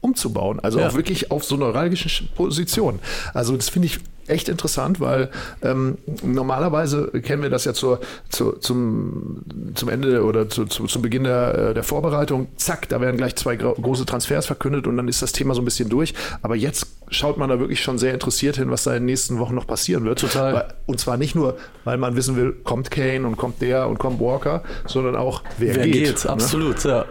[0.04, 0.60] umzubauen.
[0.60, 0.88] Also Ja.
[0.88, 3.00] auch wirklich auf so neuralgischen Sch- Positionen.
[3.32, 5.30] Also das finde ich echt interessant, weil
[5.62, 9.42] ähm, normalerweise kennen wir das ja zur, zur, zum,
[9.74, 12.48] zum Ende oder zu, zu, zum Beginn der, äh, der Vorbereitung.
[12.56, 15.62] Zack, da werden gleich zwei gro- große Transfers verkündet und dann ist das Thema so
[15.62, 16.14] ein bisschen durch.
[16.42, 19.38] Aber jetzt schaut man da wirklich schon sehr interessiert hin, was da in den nächsten
[19.38, 20.18] Wochen noch passieren wird.
[20.20, 20.74] Total.
[20.86, 24.20] Und zwar nicht nur, weil man wissen will, kommt Kane und kommt der und kommt
[24.20, 25.92] Walker, sondern auch, wer, Wer geht.
[26.04, 26.30] geht, ne?
[26.30, 27.04] absolut, ja.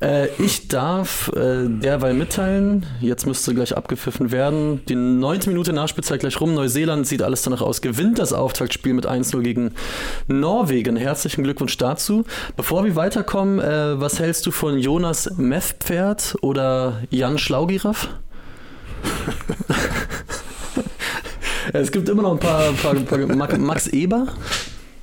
[0.00, 6.20] Äh, ich darf äh, derweil mitteilen, jetzt müsste gleich abgepfiffen werden, die neunte Minute Nachspielzeit
[6.20, 9.72] gleich rum, Neuseeland sieht alles danach aus, gewinnt das Auftaktspiel mit 1-0 gegen
[10.26, 10.96] Norwegen.
[10.96, 12.24] Herzlichen Glückwunsch dazu.
[12.56, 18.08] Bevor wir weiterkommen, äh, was hältst du von Jonas Meth-Pferd oder Jan Schlaugiraff?
[21.72, 24.26] Es gibt immer noch ein paar, paar, paar Max Eber.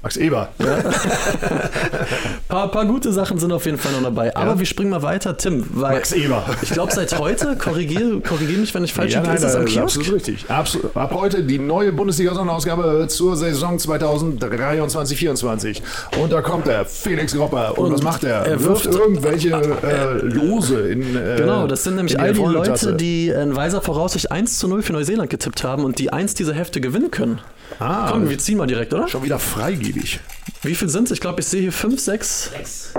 [0.02, 0.48] Max Eber.
[2.48, 4.34] Paar, paar gute Sachen sind auf jeden Fall noch dabei.
[4.36, 5.66] Aber wir springen mal weiter, Tim.
[5.74, 6.44] Max Eber.
[6.62, 9.60] Ich glaube, seit heute, korrigiere korrigier mich, wenn ich falsch Ja, nein, ist am das
[9.66, 9.98] ist Kiosk.
[9.98, 10.46] absolut richtig.
[10.50, 10.96] Absolut.
[10.96, 15.82] Ab heute die neue Bundesliga-Sonderausgabe zur Saison 2023-24.
[16.22, 17.78] Und da kommt er, Felix Gropper.
[17.78, 18.46] Und, Und was macht er?
[18.46, 22.40] er wirft wirft- irgendwelche äh, Lose in äh, Genau, das sind nämlich all die.
[22.40, 26.34] Leute, die in weiser Voraussicht 1 zu 0 für Neuseeland getippt haben und die eins
[26.34, 27.42] dieser Hefte gewinnen können.
[27.78, 29.08] Ah, Komm, wir ziehen mal direkt, oder?
[29.08, 30.20] schon wieder freigebig.
[30.64, 31.12] Wie viel sind es?
[31.12, 32.50] Ich glaube, ich sehe hier fünf, sechs.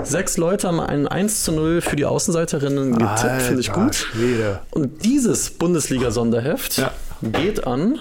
[0.03, 3.95] Sechs Leute haben ein 1 zu 0 für die Außenseiterinnen getippt, finde ich gut.
[3.95, 4.61] Schwede.
[4.71, 6.91] Und dieses Bundesliga-Sonderheft Ja.
[7.21, 7.99] geht an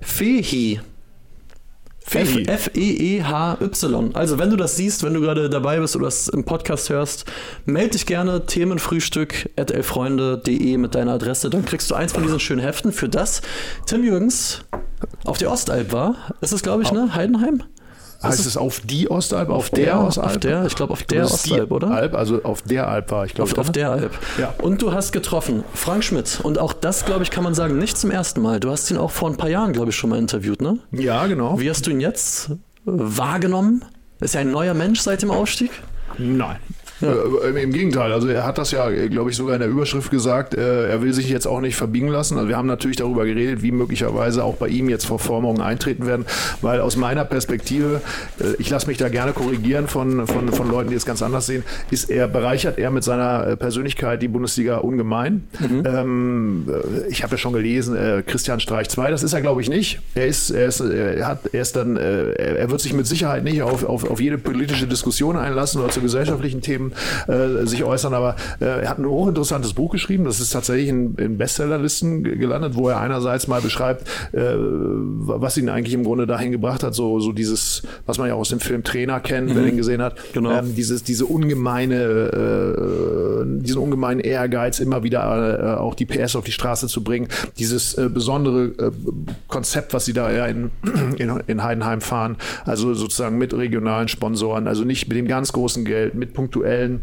[0.00, 0.80] Fehi.
[2.06, 4.10] F-E-E-H-Y.
[4.14, 7.24] Also, wenn du das siehst, wenn du gerade dabei bist oder es im Podcast hörst,
[7.66, 11.50] melde dich gerne themenfrühstück at elfreunde.de mit deiner Adresse.
[11.50, 13.42] Dann kriegst du eins von diesen schönen Heften, für das
[13.86, 14.64] Tim Jürgens
[15.24, 16.16] auf der Ostalb war.
[16.40, 17.14] Ist es, glaube ich, ne?
[17.14, 17.62] Heidenheim?
[18.22, 19.48] Heißt es auf die Ostalb?
[19.48, 20.26] Auf, der, Ostalb?
[20.26, 21.90] Auf der, ich glaube, auf der Das ist die Ostalb, oder?
[21.90, 23.58] Alp, also auf der Alp war ich, glaube Auf, ich.
[23.58, 23.72] auf ne?
[23.72, 24.18] der Alp.
[24.38, 24.54] Ja.
[24.60, 26.40] Und du hast getroffen Frank Schmidt.
[26.42, 28.60] Und auch das, glaube ich, kann man sagen, nicht zum ersten Mal.
[28.60, 30.78] Du hast ihn auch vor ein paar Jahren, glaube ich, schon mal interviewt, ne?
[30.92, 31.58] Ja, genau.
[31.58, 32.50] Wie hast du ihn jetzt
[32.84, 33.84] wahrgenommen?
[34.20, 35.70] Ist er ein neuer Mensch seit dem Aufstieg?
[36.18, 36.56] Nein.
[37.02, 40.54] Äh, Im Gegenteil, also er hat das ja, glaube ich, sogar in der Überschrift gesagt,
[40.54, 42.36] äh, er will sich jetzt auch nicht verbiegen lassen.
[42.36, 46.26] Also wir haben natürlich darüber geredet, wie möglicherweise auch bei ihm jetzt Verformungen eintreten werden,
[46.60, 48.02] weil aus meiner Perspektive,
[48.38, 51.46] äh, ich lasse mich da gerne korrigieren von, von, von Leuten, die es ganz anders
[51.46, 55.48] sehen, ist er, bereichert er mit seiner äh, Persönlichkeit die Bundesliga ungemein.
[55.60, 59.60] Ähm, äh, ich habe ja schon gelesen, äh, Christian Streich 2, das ist er, glaube
[59.62, 60.00] ich, nicht.
[60.14, 63.62] Er ist, er ist, er hat, er ist dann, er wird sich mit Sicherheit nicht
[63.62, 66.89] auf, auf, auf jede politische Diskussion einlassen oder zu gesellschaftlichen Themen
[67.28, 71.14] äh, sich äußern, aber äh, er hat ein hochinteressantes Buch geschrieben, das ist tatsächlich in,
[71.16, 76.26] in Bestsellerlisten ge- gelandet, wo er einerseits mal beschreibt, äh, was ihn eigentlich im Grunde
[76.26, 79.54] dahin gebracht hat, so, so dieses, was man ja auch aus dem Film Trainer kennt,
[79.54, 80.50] wer den gesehen hat, Genau.
[80.50, 86.44] ähm, dieses, diese ungemeine, äh, diesen ungemeinen Ehrgeiz, immer wieder äh, auch die PS auf
[86.44, 88.90] die Straße zu bringen, dieses äh, besondere äh,
[89.48, 90.70] Konzept, was sie da ja in,
[91.18, 95.84] in, in Heidenheim fahren, also sozusagen mit regionalen Sponsoren, also nicht mit dem ganz großen
[95.84, 96.34] Geld, mit
[96.80, 97.02] punktuellen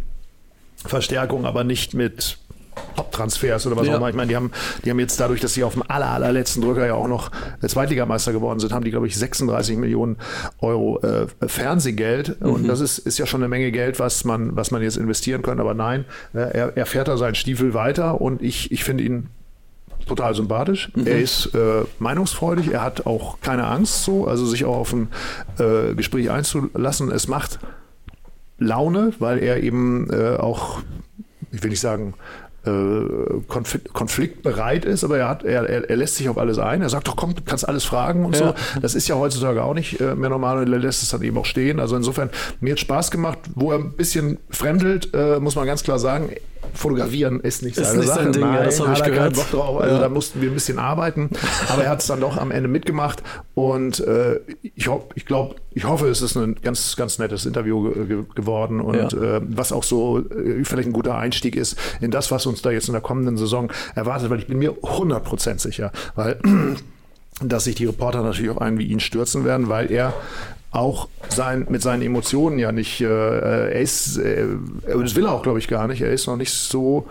[0.86, 2.38] Verstärkungen, aber nicht mit
[2.96, 3.94] Top-Transfers oder was Ja.
[3.94, 4.10] auch immer.
[4.10, 4.52] Ich meine, die haben,
[4.86, 7.32] die haben jetzt dadurch, dass sie auf dem aller, allerletzten Drücker ja auch noch
[7.66, 10.18] Zweitligameister geworden sind, haben die, glaube ich, 36 Millionen
[10.60, 12.40] Euro äh, Fernsehgeld.
[12.42, 15.42] Und das ist, ist ja schon eine Menge Geld, was man, was man jetzt investieren
[15.42, 15.62] könnte.
[15.62, 19.30] Aber nein, äh, er, er fährt da seinen Stiefel weiter und ich, ich finde ihn
[20.06, 20.92] total sympathisch.
[21.04, 25.10] Er ist äh, meinungsfreudig, er hat auch keine Angst so, also sich auch auf ein
[25.58, 27.12] äh, Gespräch einzulassen.
[27.12, 27.58] Es macht
[28.60, 30.80] Laune, weil er eben äh, auch,
[31.52, 32.14] ich will nicht sagen,
[32.66, 36.82] äh, konflikt, konfliktbereit ist, aber er, hat, er, er, lässt sich auf alles ein.
[36.82, 38.50] Er sagt doch, komm, du kannst alles fragen und ja.
[38.50, 38.80] so.
[38.82, 41.38] Das ist ja heutzutage auch nicht äh, mehr normal und er lässt es dann eben
[41.38, 41.80] auch stehen.
[41.80, 45.84] Also insofern, mir hat Spaß gemacht, wo er ein bisschen fremdelt, äh, muss man ganz
[45.84, 46.30] klar sagen
[46.78, 48.24] fotografieren ist nicht seine ist nicht Sache.
[48.24, 49.36] Sein Ding, Nein, ja, das habe ich gehört.
[49.36, 49.82] Bock drauf.
[49.82, 50.02] Also ja.
[50.02, 51.30] da mussten wir ein bisschen arbeiten,
[51.70, 54.40] aber er hat es dann doch am Ende mitgemacht und äh,
[54.76, 59.14] ich, ich glaube, ich hoffe, es ist ein ganz, ganz nettes Interview ge geworden und
[59.14, 59.38] ja.
[59.38, 62.72] äh, was auch so äh, vielleicht ein guter Einstieg ist in das, was uns da
[62.72, 66.40] jetzt in der kommenden Saison erwartet, weil ich bin mir 100% sicher, weil
[67.42, 70.14] dass sich die Reporter natürlich auf einen wie ihn stürzen werden, weil er
[70.72, 74.46] auch sein, mit seinen Emotionen ja nicht, äh, er ist, äh,
[74.88, 77.08] das will er auch, glaube ich, gar nicht, er ist noch nicht so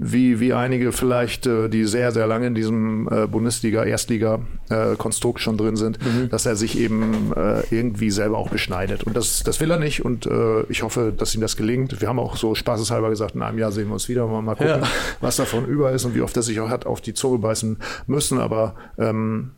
[0.00, 5.42] wie, wie einige vielleicht, äh, die sehr, sehr lange in diesem äh, Bundesliga, Erstliga-Konstrukt äh,
[5.42, 6.28] schon drin sind, mhm.
[6.28, 9.04] dass er sich eben äh, irgendwie selber auch beschneidet.
[9.04, 12.00] Und das, das will er nicht und äh, ich hoffe, dass ihm das gelingt.
[12.00, 14.54] Wir haben auch so spaßeshalber gesagt, in einem Jahr sehen wir uns wieder, mal, mal
[14.54, 14.88] gucken, ja.
[15.20, 17.78] was davon über ist und wie oft er sich auch hat auf die Zunge beißen
[18.06, 18.38] müssen.
[18.38, 19.50] Aber ähm,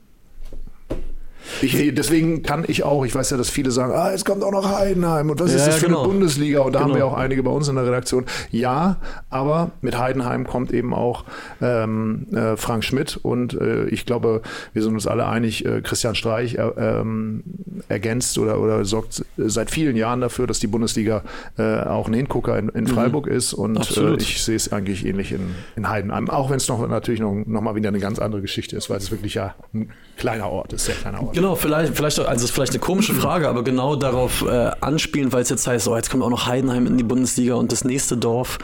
[1.63, 4.53] ich, deswegen kann ich auch, ich weiß ja, dass viele sagen, ah, jetzt kommt auch
[4.53, 6.01] noch Heidenheim und was ja, ist das für genau.
[6.01, 6.61] eine Bundesliga?
[6.61, 6.91] Und da genau.
[6.91, 8.25] haben wir auch einige bei uns in der Redaktion.
[8.51, 8.97] Ja,
[9.29, 11.25] aber mit Heidenheim kommt eben auch
[11.61, 16.15] ähm, äh, Frank Schmidt und äh, ich glaube, wir sind uns alle einig, äh, Christian
[16.15, 17.43] Streich äh, ähm,
[17.89, 21.23] ergänzt oder, oder sorgt seit vielen Jahren dafür, dass die Bundesliga
[21.59, 22.89] äh, auch ein Hingucker in, in mhm.
[22.89, 23.33] Freiburg mhm.
[23.33, 26.87] ist und äh, ich sehe es eigentlich ähnlich in, in Heidenheim, auch wenn es noch
[26.89, 29.91] natürlich noch, noch mal wieder eine ganz andere Geschichte ist, weil es wirklich ja ein
[30.21, 31.35] kleiner Ort ist, sehr kleiner Ort.
[31.35, 35.43] Genau, vielleicht, vielleicht, also ist vielleicht eine komische Frage, aber genau darauf äh, anspielen, weil
[35.43, 38.17] es jetzt heißt, oh, jetzt kommt auch noch Heidenheim in die Bundesliga und das nächste
[38.17, 38.59] Dorf.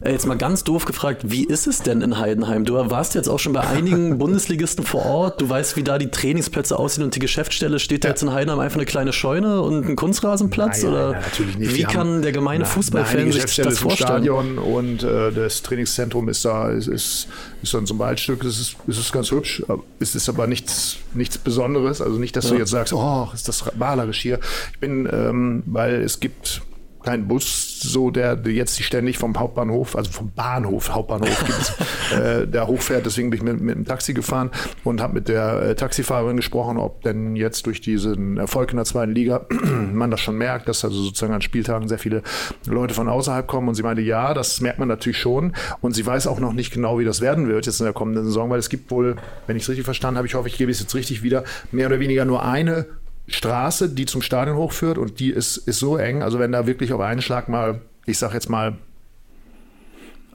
[0.00, 2.64] Äh, jetzt mal ganz doof gefragt, wie ist es denn in Heidenheim?
[2.64, 6.10] Du warst jetzt auch schon bei einigen Bundesligisten vor Ort, du weißt, wie da die
[6.10, 7.78] Trainingsplätze aussehen und die Geschäftsstelle.
[7.78, 10.82] Steht da jetzt in Heidenheim einfach eine kleine Scheune und ein Kunstrasenplatz?
[10.82, 11.74] Nein, oder nein, natürlich nicht.
[11.74, 14.08] Wie Wir kann der gemeine Fußballfan sich das vorstellen?
[14.08, 17.28] Stadion und äh, das Trainingszentrum ist da, ist, ist,
[17.62, 19.62] ist dann zum Waldstück, das ist, ist ganz hübsch.
[19.98, 22.00] Es ist aber nichts, nichts Besonderes.
[22.00, 22.52] Also nicht, dass ja.
[22.52, 24.38] du jetzt sagst, oh, ist das malerisch hier.
[24.72, 26.62] Ich bin, ähm, weil es gibt
[27.06, 32.66] keinen Bus, so der jetzt ständig vom Hauptbahnhof, also vom Bahnhof, Hauptbahnhof gibt, äh, der
[32.66, 33.06] hochfährt.
[33.06, 34.50] Deswegen bin ich mit, mit dem Taxi gefahren
[34.82, 38.86] und habe mit der äh, Taxifahrerin gesprochen, ob denn jetzt durch diesen Erfolg in der
[38.86, 39.46] zweiten Liga
[39.92, 42.22] man das schon merkt, dass also sozusagen an Spieltagen sehr viele
[42.66, 43.68] Leute von außerhalb kommen.
[43.68, 45.52] Und sie meinte, ja, das merkt man natürlich schon.
[45.80, 48.24] Und sie weiß auch noch nicht genau, wie das werden wird jetzt in der kommenden
[48.24, 49.14] Saison, weil es gibt wohl,
[49.46, 51.86] wenn ich es richtig verstanden habe, ich hoffe, ich gebe es jetzt richtig wieder, mehr
[51.86, 52.86] oder weniger nur eine
[53.28, 56.92] Straße, die zum Stadion hochführt und die ist, ist so eng, also wenn da wirklich
[56.92, 58.78] auf einen Schlag mal, ich sag jetzt mal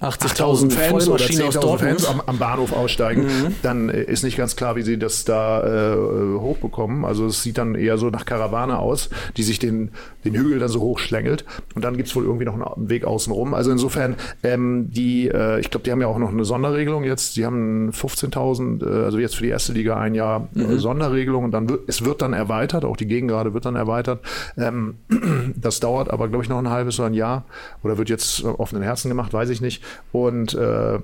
[0.02, 3.56] 80.000 Fans oder 10.000 Fans am, am, Bahnhof aussteigen, mhm.
[3.62, 5.96] dann äh, ist nicht ganz klar, wie sie das da äh,
[6.40, 7.06] hochbekommen.
[7.06, 9.92] Also es sieht dann eher so nach Karawane aus, die sich den,
[10.26, 11.46] den Hügel dann so hochschlängelt.
[11.76, 13.54] Und dann gibt es wohl irgendwie noch einen Weg außenrum.
[13.54, 17.38] Also insofern, ähm, die, äh, ich glaube, die haben ja auch noch eine Sonderregelung jetzt.
[17.38, 20.80] Die haben 15.000, äh, also jetzt für die erste Liga ein Jahr äh, mhm.
[20.80, 21.44] Sonderregelung.
[21.44, 24.22] Und dann wird, es wird dann erweitert, auch die Gegengrade wird dann erweitert.
[24.58, 24.96] Ähm,
[25.56, 27.46] das dauert aber, glaube ich, noch ein halbes oder ein Jahr
[27.84, 29.84] oder wird jetzt offenen Herzen gemacht, weiß ich nicht.
[30.12, 31.00] Und äh,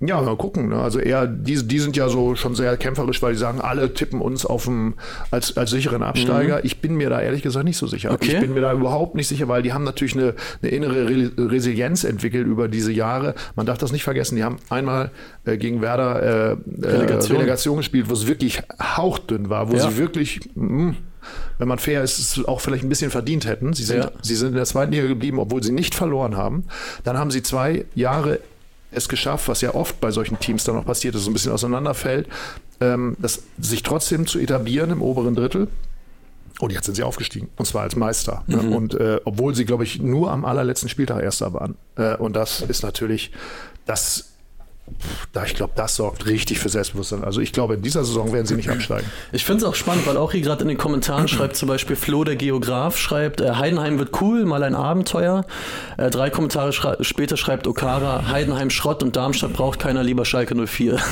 [0.00, 0.68] ja, mal gucken.
[0.68, 0.76] Ne?
[0.76, 4.20] Also eher, die, die sind ja so schon sehr kämpferisch, weil die sagen, alle tippen
[4.20, 4.94] uns auf dem,
[5.30, 6.56] als, als sicheren Absteiger.
[6.56, 6.60] Mhm.
[6.64, 8.10] Ich bin mir da ehrlich gesagt nicht so sicher.
[8.10, 8.32] Okay.
[8.34, 11.30] Ich bin mir da überhaupt nicht sicher, weil die haben natürlich eine, eine innere Re
[11.38, 13.34] Resilienz entwickelt über diese Jahre.
[13.56, 14.36] Man darf das nicht vergessen.
[14.36, 15.10] Die haben einmal
[15.44, 17.36] äh, gegen Werder äh, äh Relegation.
[17.36, 17.76] Relegation.
[17.78, 19.88] gespielt, wo es wirklich hauchdünn war, wo ja.
[19.88, 20.40] sie wirklich.
[20.54, 20.96] Mh, hm,
[21.58, 23.72] wenn man fair ist, es auch vielleicht ein bisschen verdient hätten.
[23.72, 24.10] Sie sind, ja.
[24.22, 26.64] sie sind in der zweiten Liga geblieben, obwohl sie nicht verloren haben.
[27.04, 28.40] Dann haben sie zwei Jahre
[28.90, 31.52] es geschafft, was ja oft bei solchen Teams dann noch passiert, dass es ein bisschen
[31.52, 32.28] auseinanderfällt,
[32.80, 35.68] ähm, das, sich trotzdem zu etablieren im oberen Drittel.
[36.60, 38.44] Und jetzt sind sie aufgestiegen, und zwar als Meister.
[38.46, 38.58] Ne?
[38.58, 38.68] Mhm.
[38.68, 38.76] Ne?
[38.76, 41.74] Und äh, obwohl sie, glaube ich, nur am allerletzten Spieltag Erster waren.
[41.96, 43.32] Äh, und das ist natürlich,
[43.86, 44.33] das
[45.32, 47.24] da ich glaube, das sorgt richtig für Selbstbewusstsein.
[47.24, 49.06] Also ich glaube, in dieser Saison werden sie nicht absteigen.
[49.32, 51.96] Ich finde es auch spannend, weil auch hier gerade in den Kommentaren schreibt zum Beispiel
[51.96, 55.44] Flo, der Geograf, schreibt, äh, Heidenheim wird cool, mal ein Abenteuer.
[55.96, 60.54] Äh, drei Kommentare schrei später schreibt Okara, Heidenheim Schrott und Darmstadt braucht keiner lieber Schalke
[60.54, 60.98] 04.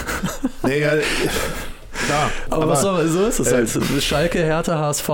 [0.65, 0.93] Nee, ja,
[2.07, 3.75] Klar, aber, aber was soll, so ist es halt.
[3.75, 5.11] Äh, Schalke, Hertha, HSV,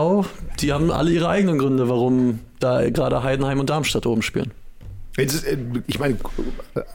[0.61, 4.53] die haben alle ihre eigenen Gründe, warum da gerade Heidenheim und Darmstadt oben spielen.
[5.18, 6.16] Äh, ich meine,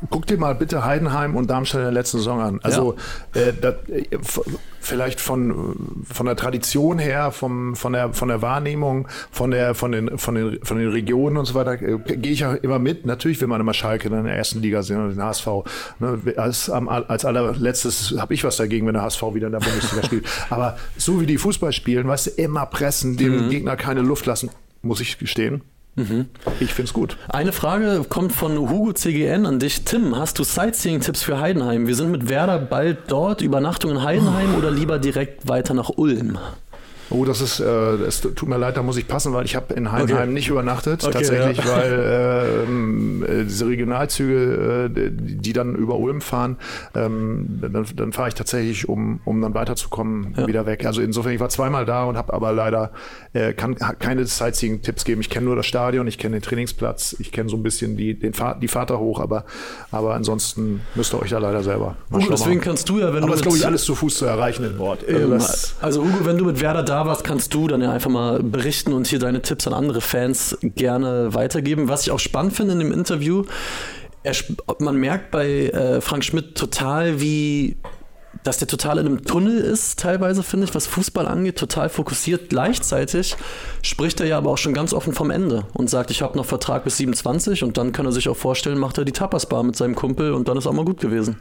[0.09, 2.59] guck dir mal bitte Heidenheim und Darmstadt in der letzten Saison an.
[2.63, 2.95] Also
[3.35, 3.41] ja.
[3.41, 3.75] äh, das,
[4.79, 9.91] vielleicht von, von der Tradition her, vom, von, der, von der Wahrnehmung, von, der, von,
[9.91, 13.05] den, von, den, von den Regionen und so weiter, äh, gehe ich ja immer mit.
[13.05, 15.47] Natürlich will man immer Schalke in der ersten Liga sehen und den HSV.
[15.99, 16.19] Ne?
[16.37, 20.25] Als, als allerletztes habe ich was dagegen, wenn der HSV wieder in der Bundesliga spielt.
[20.49, 23.49] Aber so wie die Fußball spielen, weißt du, immer pressen, dem mhm.
[23.49, 24.49] Gegner keine Luft lassen,
[24.81, 25.61] muss ich gestehen
[25.95, 26.27] Mhm.
[26.59, 27.17] Ich finde es gut.
[27.27, 29.83] Eine Frage kommt von Hugo CGN an dich.
[29.83, 31.87] Tim, hast du Sightseeing-Tipps für Heidenheim?
[31.87, 33.41] Wir sind mit Werder bald dort.
[33.41, 34.57] Übernachtung in Heidenheim oh.
[34.57, 36.39] oder lieber direkt weiter nach Ulm?
[37.09, 39.73] Oh, das ist, äh, es tut mir leid, da muss ich passen, weil ich habe
[39.73, 40.33] in Heidenheim okay.
[40.33, 41.65] nicht übernachtet, okay, tatsächlich, ja.
[41.65, 46.57] weil ähm, äh, diese Regionalzüge, äh, die dann über Ulm fahren,
[46.95, 50.47] ähm, dann, dann fahre ich tatsächlich, um, um dann weiterzukommen, ja.
[50.47, 50.85] wieder weg.
[50.85, 52.91] Also insofern, ich war zweimal da und habe aber leider
[53.33, 55.21] äh, kann keine Sightseeing-Tipps geben.
[55.21, 58.17] Ich kenne nur das Stadion, ich kenne den Trainingsplatz, ich kenne so ein bisschen die,
[58.17, 59.45] den Fahr die Fahrt da hoch, aber,
[59.91, 61.95] aber ansonsten müsst ihr euch da leider selber.
[62.09, 63.33] Mal Hugo, deswegen kannst du ja, wenn aber du.
[63.33, 65.03] ist, glaube ich, alles zu Fuß zu erreichen in Ort.
[65.07, 65.47] Also,
[65.81, 68.93] also Hugo, wenn du mit Werder da warst, kannst du dann ja einfach mal berichten
[68.93, 71.89] und hier deine Tipps an andere Fans gerne weitergeben.
[71.89, 73.45] Was ich auch spannend finde in dem Interview,
[74.21, 74.35] er,
[74.77, 77.77] man merkt bei äh, Frank Schmidt total, wie
[78.43, 82.49] dass der total in einem Tunnel ist, teilweise finde ich, was Fußball angeht, total fokussiert.
[82.49, 83.37] Gleichzeitig
[83.81, 86.45] spricht er ja aber auch schon ganz offen vom Ende und sagt, ich habe noch
[86.45, 89.75] Vertrag bis 27 und dann kann er sich auch vorstellen, macht er die Tapas-Bar mit
[89.75, 91.37] seinem Kumpel und dann ist auch mal gut gewesen.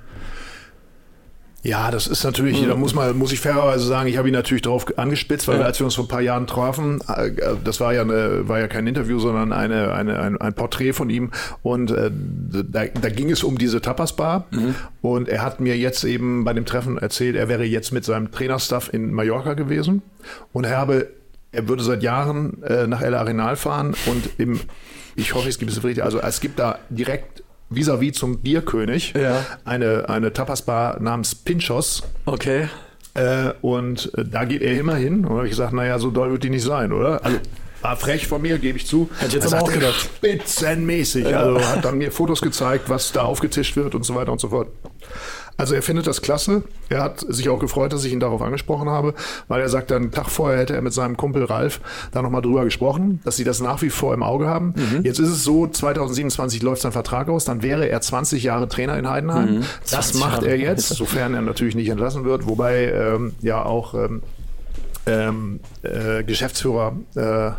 [1.65, 2.69] Ja, das ist natürlich, mhm.
[2.69, 5.65] da muss man, muss ich fairerweise sagen, ich habe ihn natürlich drauf angespitzt, weil ja.
[5.65, 7.31] als wir uns vor ein paar Jahren trafen, äh,
[7.63, 11.09] das war ja eine, war ja kein Interview, sondern eine, eine, ein, ein Porträt von
[11.09, 11.31] ihm
[11.63, 14.75] und äh, da, da ging es um diese Tapas-Bar mhm.
[15.03, 18.33] und er hat mir jetzt eben bei dem Treffen erzählt, er wäre jetzt mit seinem
[18.33, 20.03] Trainerstaff in Mallorca gewesen
[20.53, 21.11] und er habe,
[21.53, 24.59] er würde seit Jahren äh, nach El Arenal fahren und im,
[25.15, 27.42] ich hoffe, es gibt es richtig, also es gibt da direkt
[27.75, 29.45] vis-à-vis -vis zum Bierkönig ja.
[29.65, 32.03] eine, eine Tapasbar namens Pinchos.
[32.27, 32.69] Okay.
[33.15, 35.25] Äh, und äh, da geht er immer hin.
[35.25, 37.25] Und habe ich gesagt, naja, so doll wird die nicht sein, oder?
[37.25, 37.39] Also
[37.83, 39.11] war frech von mir, gebe ich zu.
[39.19, 40.01] Hätte ich jetzt aber auch gedacht.
[40.01, 41.29] Spitzenmäßig.
[41.29, 41.41] Ja.
[41.41, 44.51] Also hat dann mir Fotos gezeigt, was da aufgetischt wird und so weiter und so
[44.51, 44.69] fort.
[45.57, 46.63] Also er findet das klasse.
[46.89, 49.15] Er hat sich auch gefreut, dass ich ihn darauf angesprochen habe,
[49.49, 52.65] weil er sagt, einen Tag vorher hätte er mit seinem Kumpel Ralf da nochmal drüber
[52.65, 54.75] gesprochen, dass sie das nach wie vor im Auge haben.
[54.77, 55.05] Mhm.
[55.05, 58.99] Jetzt ist es so, 2027 läuft sein Vertrag aus, dann wäre er 20 Jahre Trainer
[58.99, 59.57] in Heidenheim.
[59.57, 59.65] Mhm.
[59.91, 64.23] Das macht er jetzt, sofern er natürlich nicht entlassen wird, wobei ähm, ja auch ähm,
[65.07, 67.51] ähm, äh, Geschäftsführer äh,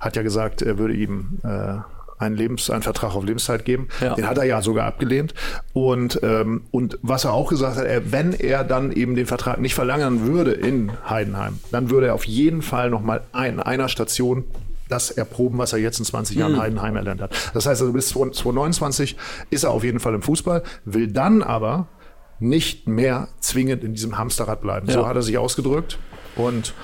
[0.00, 1.78] hat ja gesagt, er würde ihm äh,
[2.22, 3.88] einen, Lebens-, einen Vertrag auf Lebenszeit geben.
[4.00, 4.14] Ja.
[4.14, 5.34] Den hat er ja sogar abgelehnt.
[5.72, 9.60] Und, ähm, und was er auch gesagt hat, er, wenn er dann eben den Vertrag
[9.60, 14.44] nicht verlängern würde in Heidenheim, dann würde er auf jeden Fall nochmal in einer Station
[14.88, 16.60] das erproben, was er jetzt in 20 Jahren mhm.
[16.60, 17.34] Heidenheim erlernt hat.
[17.54, 19.16] Das heißt also bis 2029
[19.50, 21.88] ist er auf jeden Fall im Fußball, will dann aber
[22.38, 24.88] nicht mehr zwingend in diesem Hamsterrad bleiben.
[24.88, 24.94] Ja.
[24.94, 25.98] So hat er sich ausgedrückt
[26.36, 26.74] und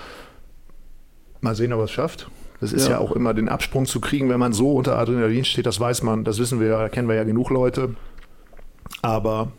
[1.40, 2.30] mal sehen, ob er es schafft.
[2.60, 2.94] Das ist ja.
[2.94, 2.98] ja.
[2.98, 6.24] auch immer den Absprung zu kriegen, wenn man so unter Adrenalin steht, das weiß man,
[6.24, 7.94] das wissen wir ja, kennen wir ja genug Leute.
[9.02, 9.52] Aber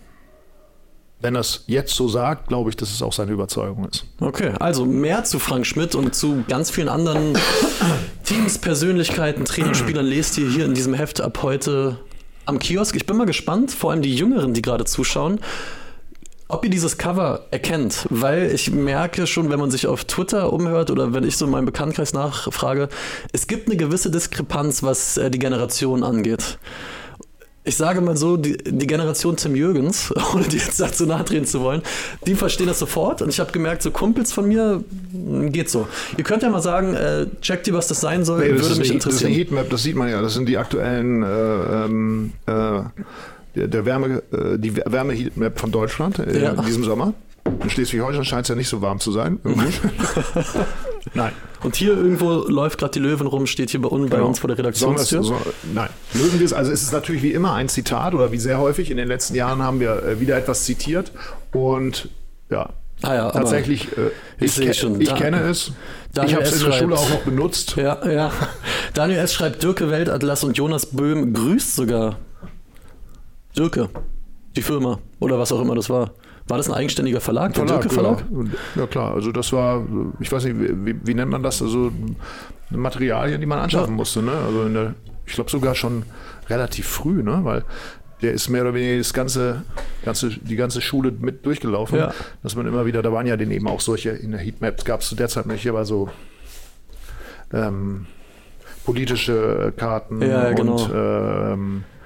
[1.21, 4.05] wenn er es jetzt so sagt, glaube ich, dass es auch seine Überzeugung ist.
[4.19, 7.37] Okay, also mehr zu Frank Schmidt und zu ganz vielen anderen
[8.23, 11.99] Teams, Persönlichkeiten, Trainern, Spielern lest ihr hier in diesem Heft ab heute
[12.45, 12.95] am Kiosk.
[12.95, 15.39] Ich bin mal gespannt, vor allem die Jüngeren, die gerade zuschauen,
[16.49, 20.89] ob ihr dieses Cover erkennt, weil ich merke schon, wenn man sich auf Twitter umhört
[20.89, 22.89] oder wenn ich so in meinem Bekanntkreis nachfrage,
[23.31, 26.57] es gibt eine gewisse Diskrepanz, was äh, die Generation angeht.
[27.65, 31.61] Ich sage mal so, die, die Generation Tim Jürgens, ohne die jetzt dazu nachdrehen zu
[31.61, 31.83] wollen,
[32.25, 33.21] die verstehen das sofort.
[33.21, 35.87] Und ich habe gemerkt, so Kumpels von mir, hm, geht so.
[36.17, 38.91] Ihr könnt ja mal sagen, äh, checkt ihr, was das sein soll, nee, würde mich
[38.91, 39.01] interessieren.
[39.03, 40.19] Das ist eine Heatmap, das sieht man ja.
[40.19, 42.81] Das sind die aktuellen äh, ähm, äh,
[43.55, 46.51] der, Wärme, äh, die Wärme-Heatmap von Deutschland äh, ja.
[46.51, 47.13] in diesem Sommer.
[47.63, 49.39] In Schleswig-Holstein scheint es ja nicht so warm zu sein.
[51.13, 51.31] nein.
[51.63, 54.21] Und hier irgendwo läuft gerade die Löwen rum, steht hier bei, uns, genau.
[54.21, 55.23] bei uns vor der Redaktionstür.
[55.23, 55.37] So,
[55.73, 55.89] nein.
[56.13, 58.97] Löwen ist, also es ist natürlich wie immer ein Zitat oder wie sehr häufig in
[58.97, 61.11] den letzten Jahren haben wir äh, wieder etwas zitiert
[61.51, 62.09] und
[62.49, 62.69] ja,
[63.01, 64.99] Ah ja, tatsächlich, äh, ich, ich, schon.
[64.99, 65.71] ich kenne es.
[66.13, 67.75] Daniel ich habe es in der schreibt, Schule auch noch benutzt.
[67.77, 68.31] Ja, ja.
[68.93, 69.33] Daniel S.
[69.33, 72.17] schreibt, Dirke Weltatlas und Jonas Böhm grüßt sogar
[73.59, 73.89] Dirke,
[74.55, 76.11] die Firma oder was auch immer das war.
[76.47, 78.23] War das ein eigenständiger Verlag, der Dirke Verlag?
[78.31, 78.81] Ja.
[78.81, 78.87] ja.
[78.87, 79.85] klar, also das war,
[80.19, 81.61] ich weiß nicht, wie, wie nennt man das?
[81.61, 81.91] Also
[82.71, 83.97] Materialien, die man anschaffen ja.
[83.97, 84.31] musste, ne?
[84.31, 84.95] Also der,
[85.25, 86.03] ich glaube sogar schon
[86.49, 87.41] relativ früh, ne?
[87.43, 87.65] Weil
[88.21, 89.63] der ist mehr oder weniger das ganze,
[90.03, 91.99] ganze, die ganze Schule mit durchgelaufen.
[91.99, 92.13] Ja.
[92.41, 95.01] Dass man immer wieder, da waren ja den eben auch solche, in der Heatmap gab
[95.01, 96.09] es zu der Zeit nicht, aber so
[97.53, 98.07] ähm,
[98.85, 100.75] politische Karten ja, genau.
[100.75, 101.98] und ähm, äh,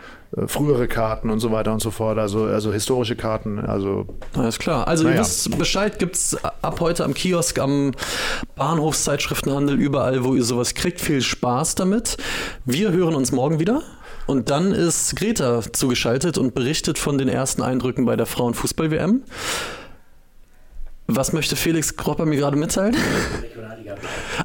[0.48, 3.60] frühere Karten und so weiter und so fort, also, also historische Karten.
[3.60, 4.88] Also, Alles klar.
[4.88, 5.18] Also naja.
[5.18, 7.92] ihr wisst Bescheid, gibt es ab heute am Kiosk, am
[8.56, 11.02] Bahnhofszeitschriftenhandel, überall, wo ihr sowas kriegt.
[11.02, 12.18] Viel Spaß damit.
[12.66, 13.84] Wir hören uns morgen wieder.
[14.26, 19.24] Und dann ist Greta zugeschaltet und berichtet von den ersten Eindrücken bei der Frauenfußball-WM.
[21.08, 22.96] Was möchte Felix Kropper mir gerade mitteilen?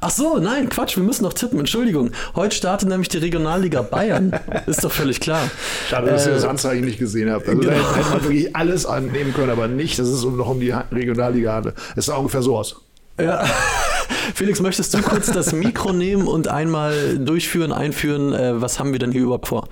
[0.01, 2.13] Ach so, nein, Quatsch, wir müssen noch tippen, Entschuldigung.
[2.35, 4.33] Heute startet nämlich die Regionalliga Bayern.
[4.67, 5.51] Ist doch völlig klar.
[5.89, 7.49] Schade, dass ihr das Anzeichen nicht gesehen habt.
[7.49, 7.73] Also genau.
[7.73, 10.73] da hätte man wirklich alles annehmen können, aber nicht, dass es um- noch um die
[10.93, 11.77] Regionalliga handelt.
[11.97, 12.77] Es sah ungefähr so aus.
[13.21, 13.45] Ja.
[14.35, 18.99] Felix, möchtest du kurz das Mikro nehmen und einmal durchführen, einführen, äh, was haben wir
[18.99, 19.69] denn hier überhaupt vor?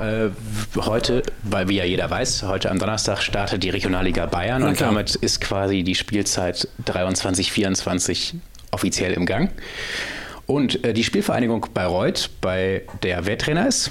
[0.00, 0.30] Äh,
[0.76, 4.80] heute, weil wie ja jeder weiß, heute am Donnerstag startet die Regionalliga Bayern Na und
[4.80, 8.34] damit ist quasi die Spielzeit 23, 24
[8.70, 9.50] offiziell im Gang.
[10.46, 13.90] Und äh, die Spielvereinigung Bayreuth, bei der wer Trainer ist,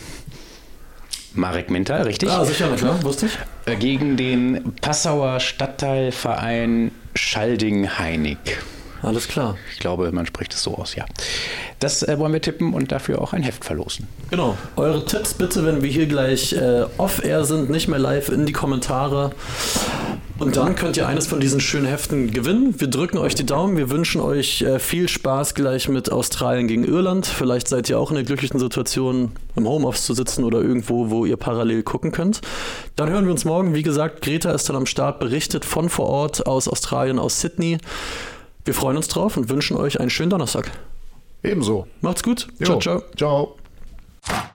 [1.34, 2.30] Marek Minter, richtig?
[2.30, 3.38] Ah, sicher, klar, wusste ich.
[3.71, 8.38] Äh, Gegen den Passauer Stadtteilverein Schalding-Heinig.
[9.03, 9.55] Alles klar.
[9.71, 11.05] Ich glaube, man spricht es so aus, ja.
[11.80, 14.07] Das äh, wollen wir tippen und dafür auch ein Heft verlosen.
[14.32, 14.57] Genau.
[14.75, 18.53] Eure Tipps bitte, wenn wir hier gleich äh, off-air sind, nicht mehr live, in die
[18.53, 19.32] Kommentare.
[20.39, 22.75] Und dann könnt ihr eines von diesen schönen Heften gewinnen.
[22.79, 23.75] Wir drücken euch die Daumen.
[23.75, 27.25] Wir wünschen euch äh, viel Spaß gleich mit Australien gegen Irland.
[27.25, 31.25] Vielleicht seid ihr auch in der glücklichen Situation, im Homeoffice zu sitzen oder irgendwo, wo
[31.25, 32.41] ihr parallel gucken könnt.
[32.95, 33.73] Dann hören wir uns morgen.
[33.73, 37.79] Wie gesagt, Greta ist dann am Start, berichtet von vor Ort aus Australien, aus Sydney.
[38.63, 40.71] Wir freuen uns drauf und wünschen euch einen schönen Donnerstag.
[41.43, 41.88] Ebenso.
[42.01, 42.47] Macht's gut.
[42.59, 42.65] Jo.
[42.65, 43.03] Ciao, ciao.
[43.15, 44.47] Ciao.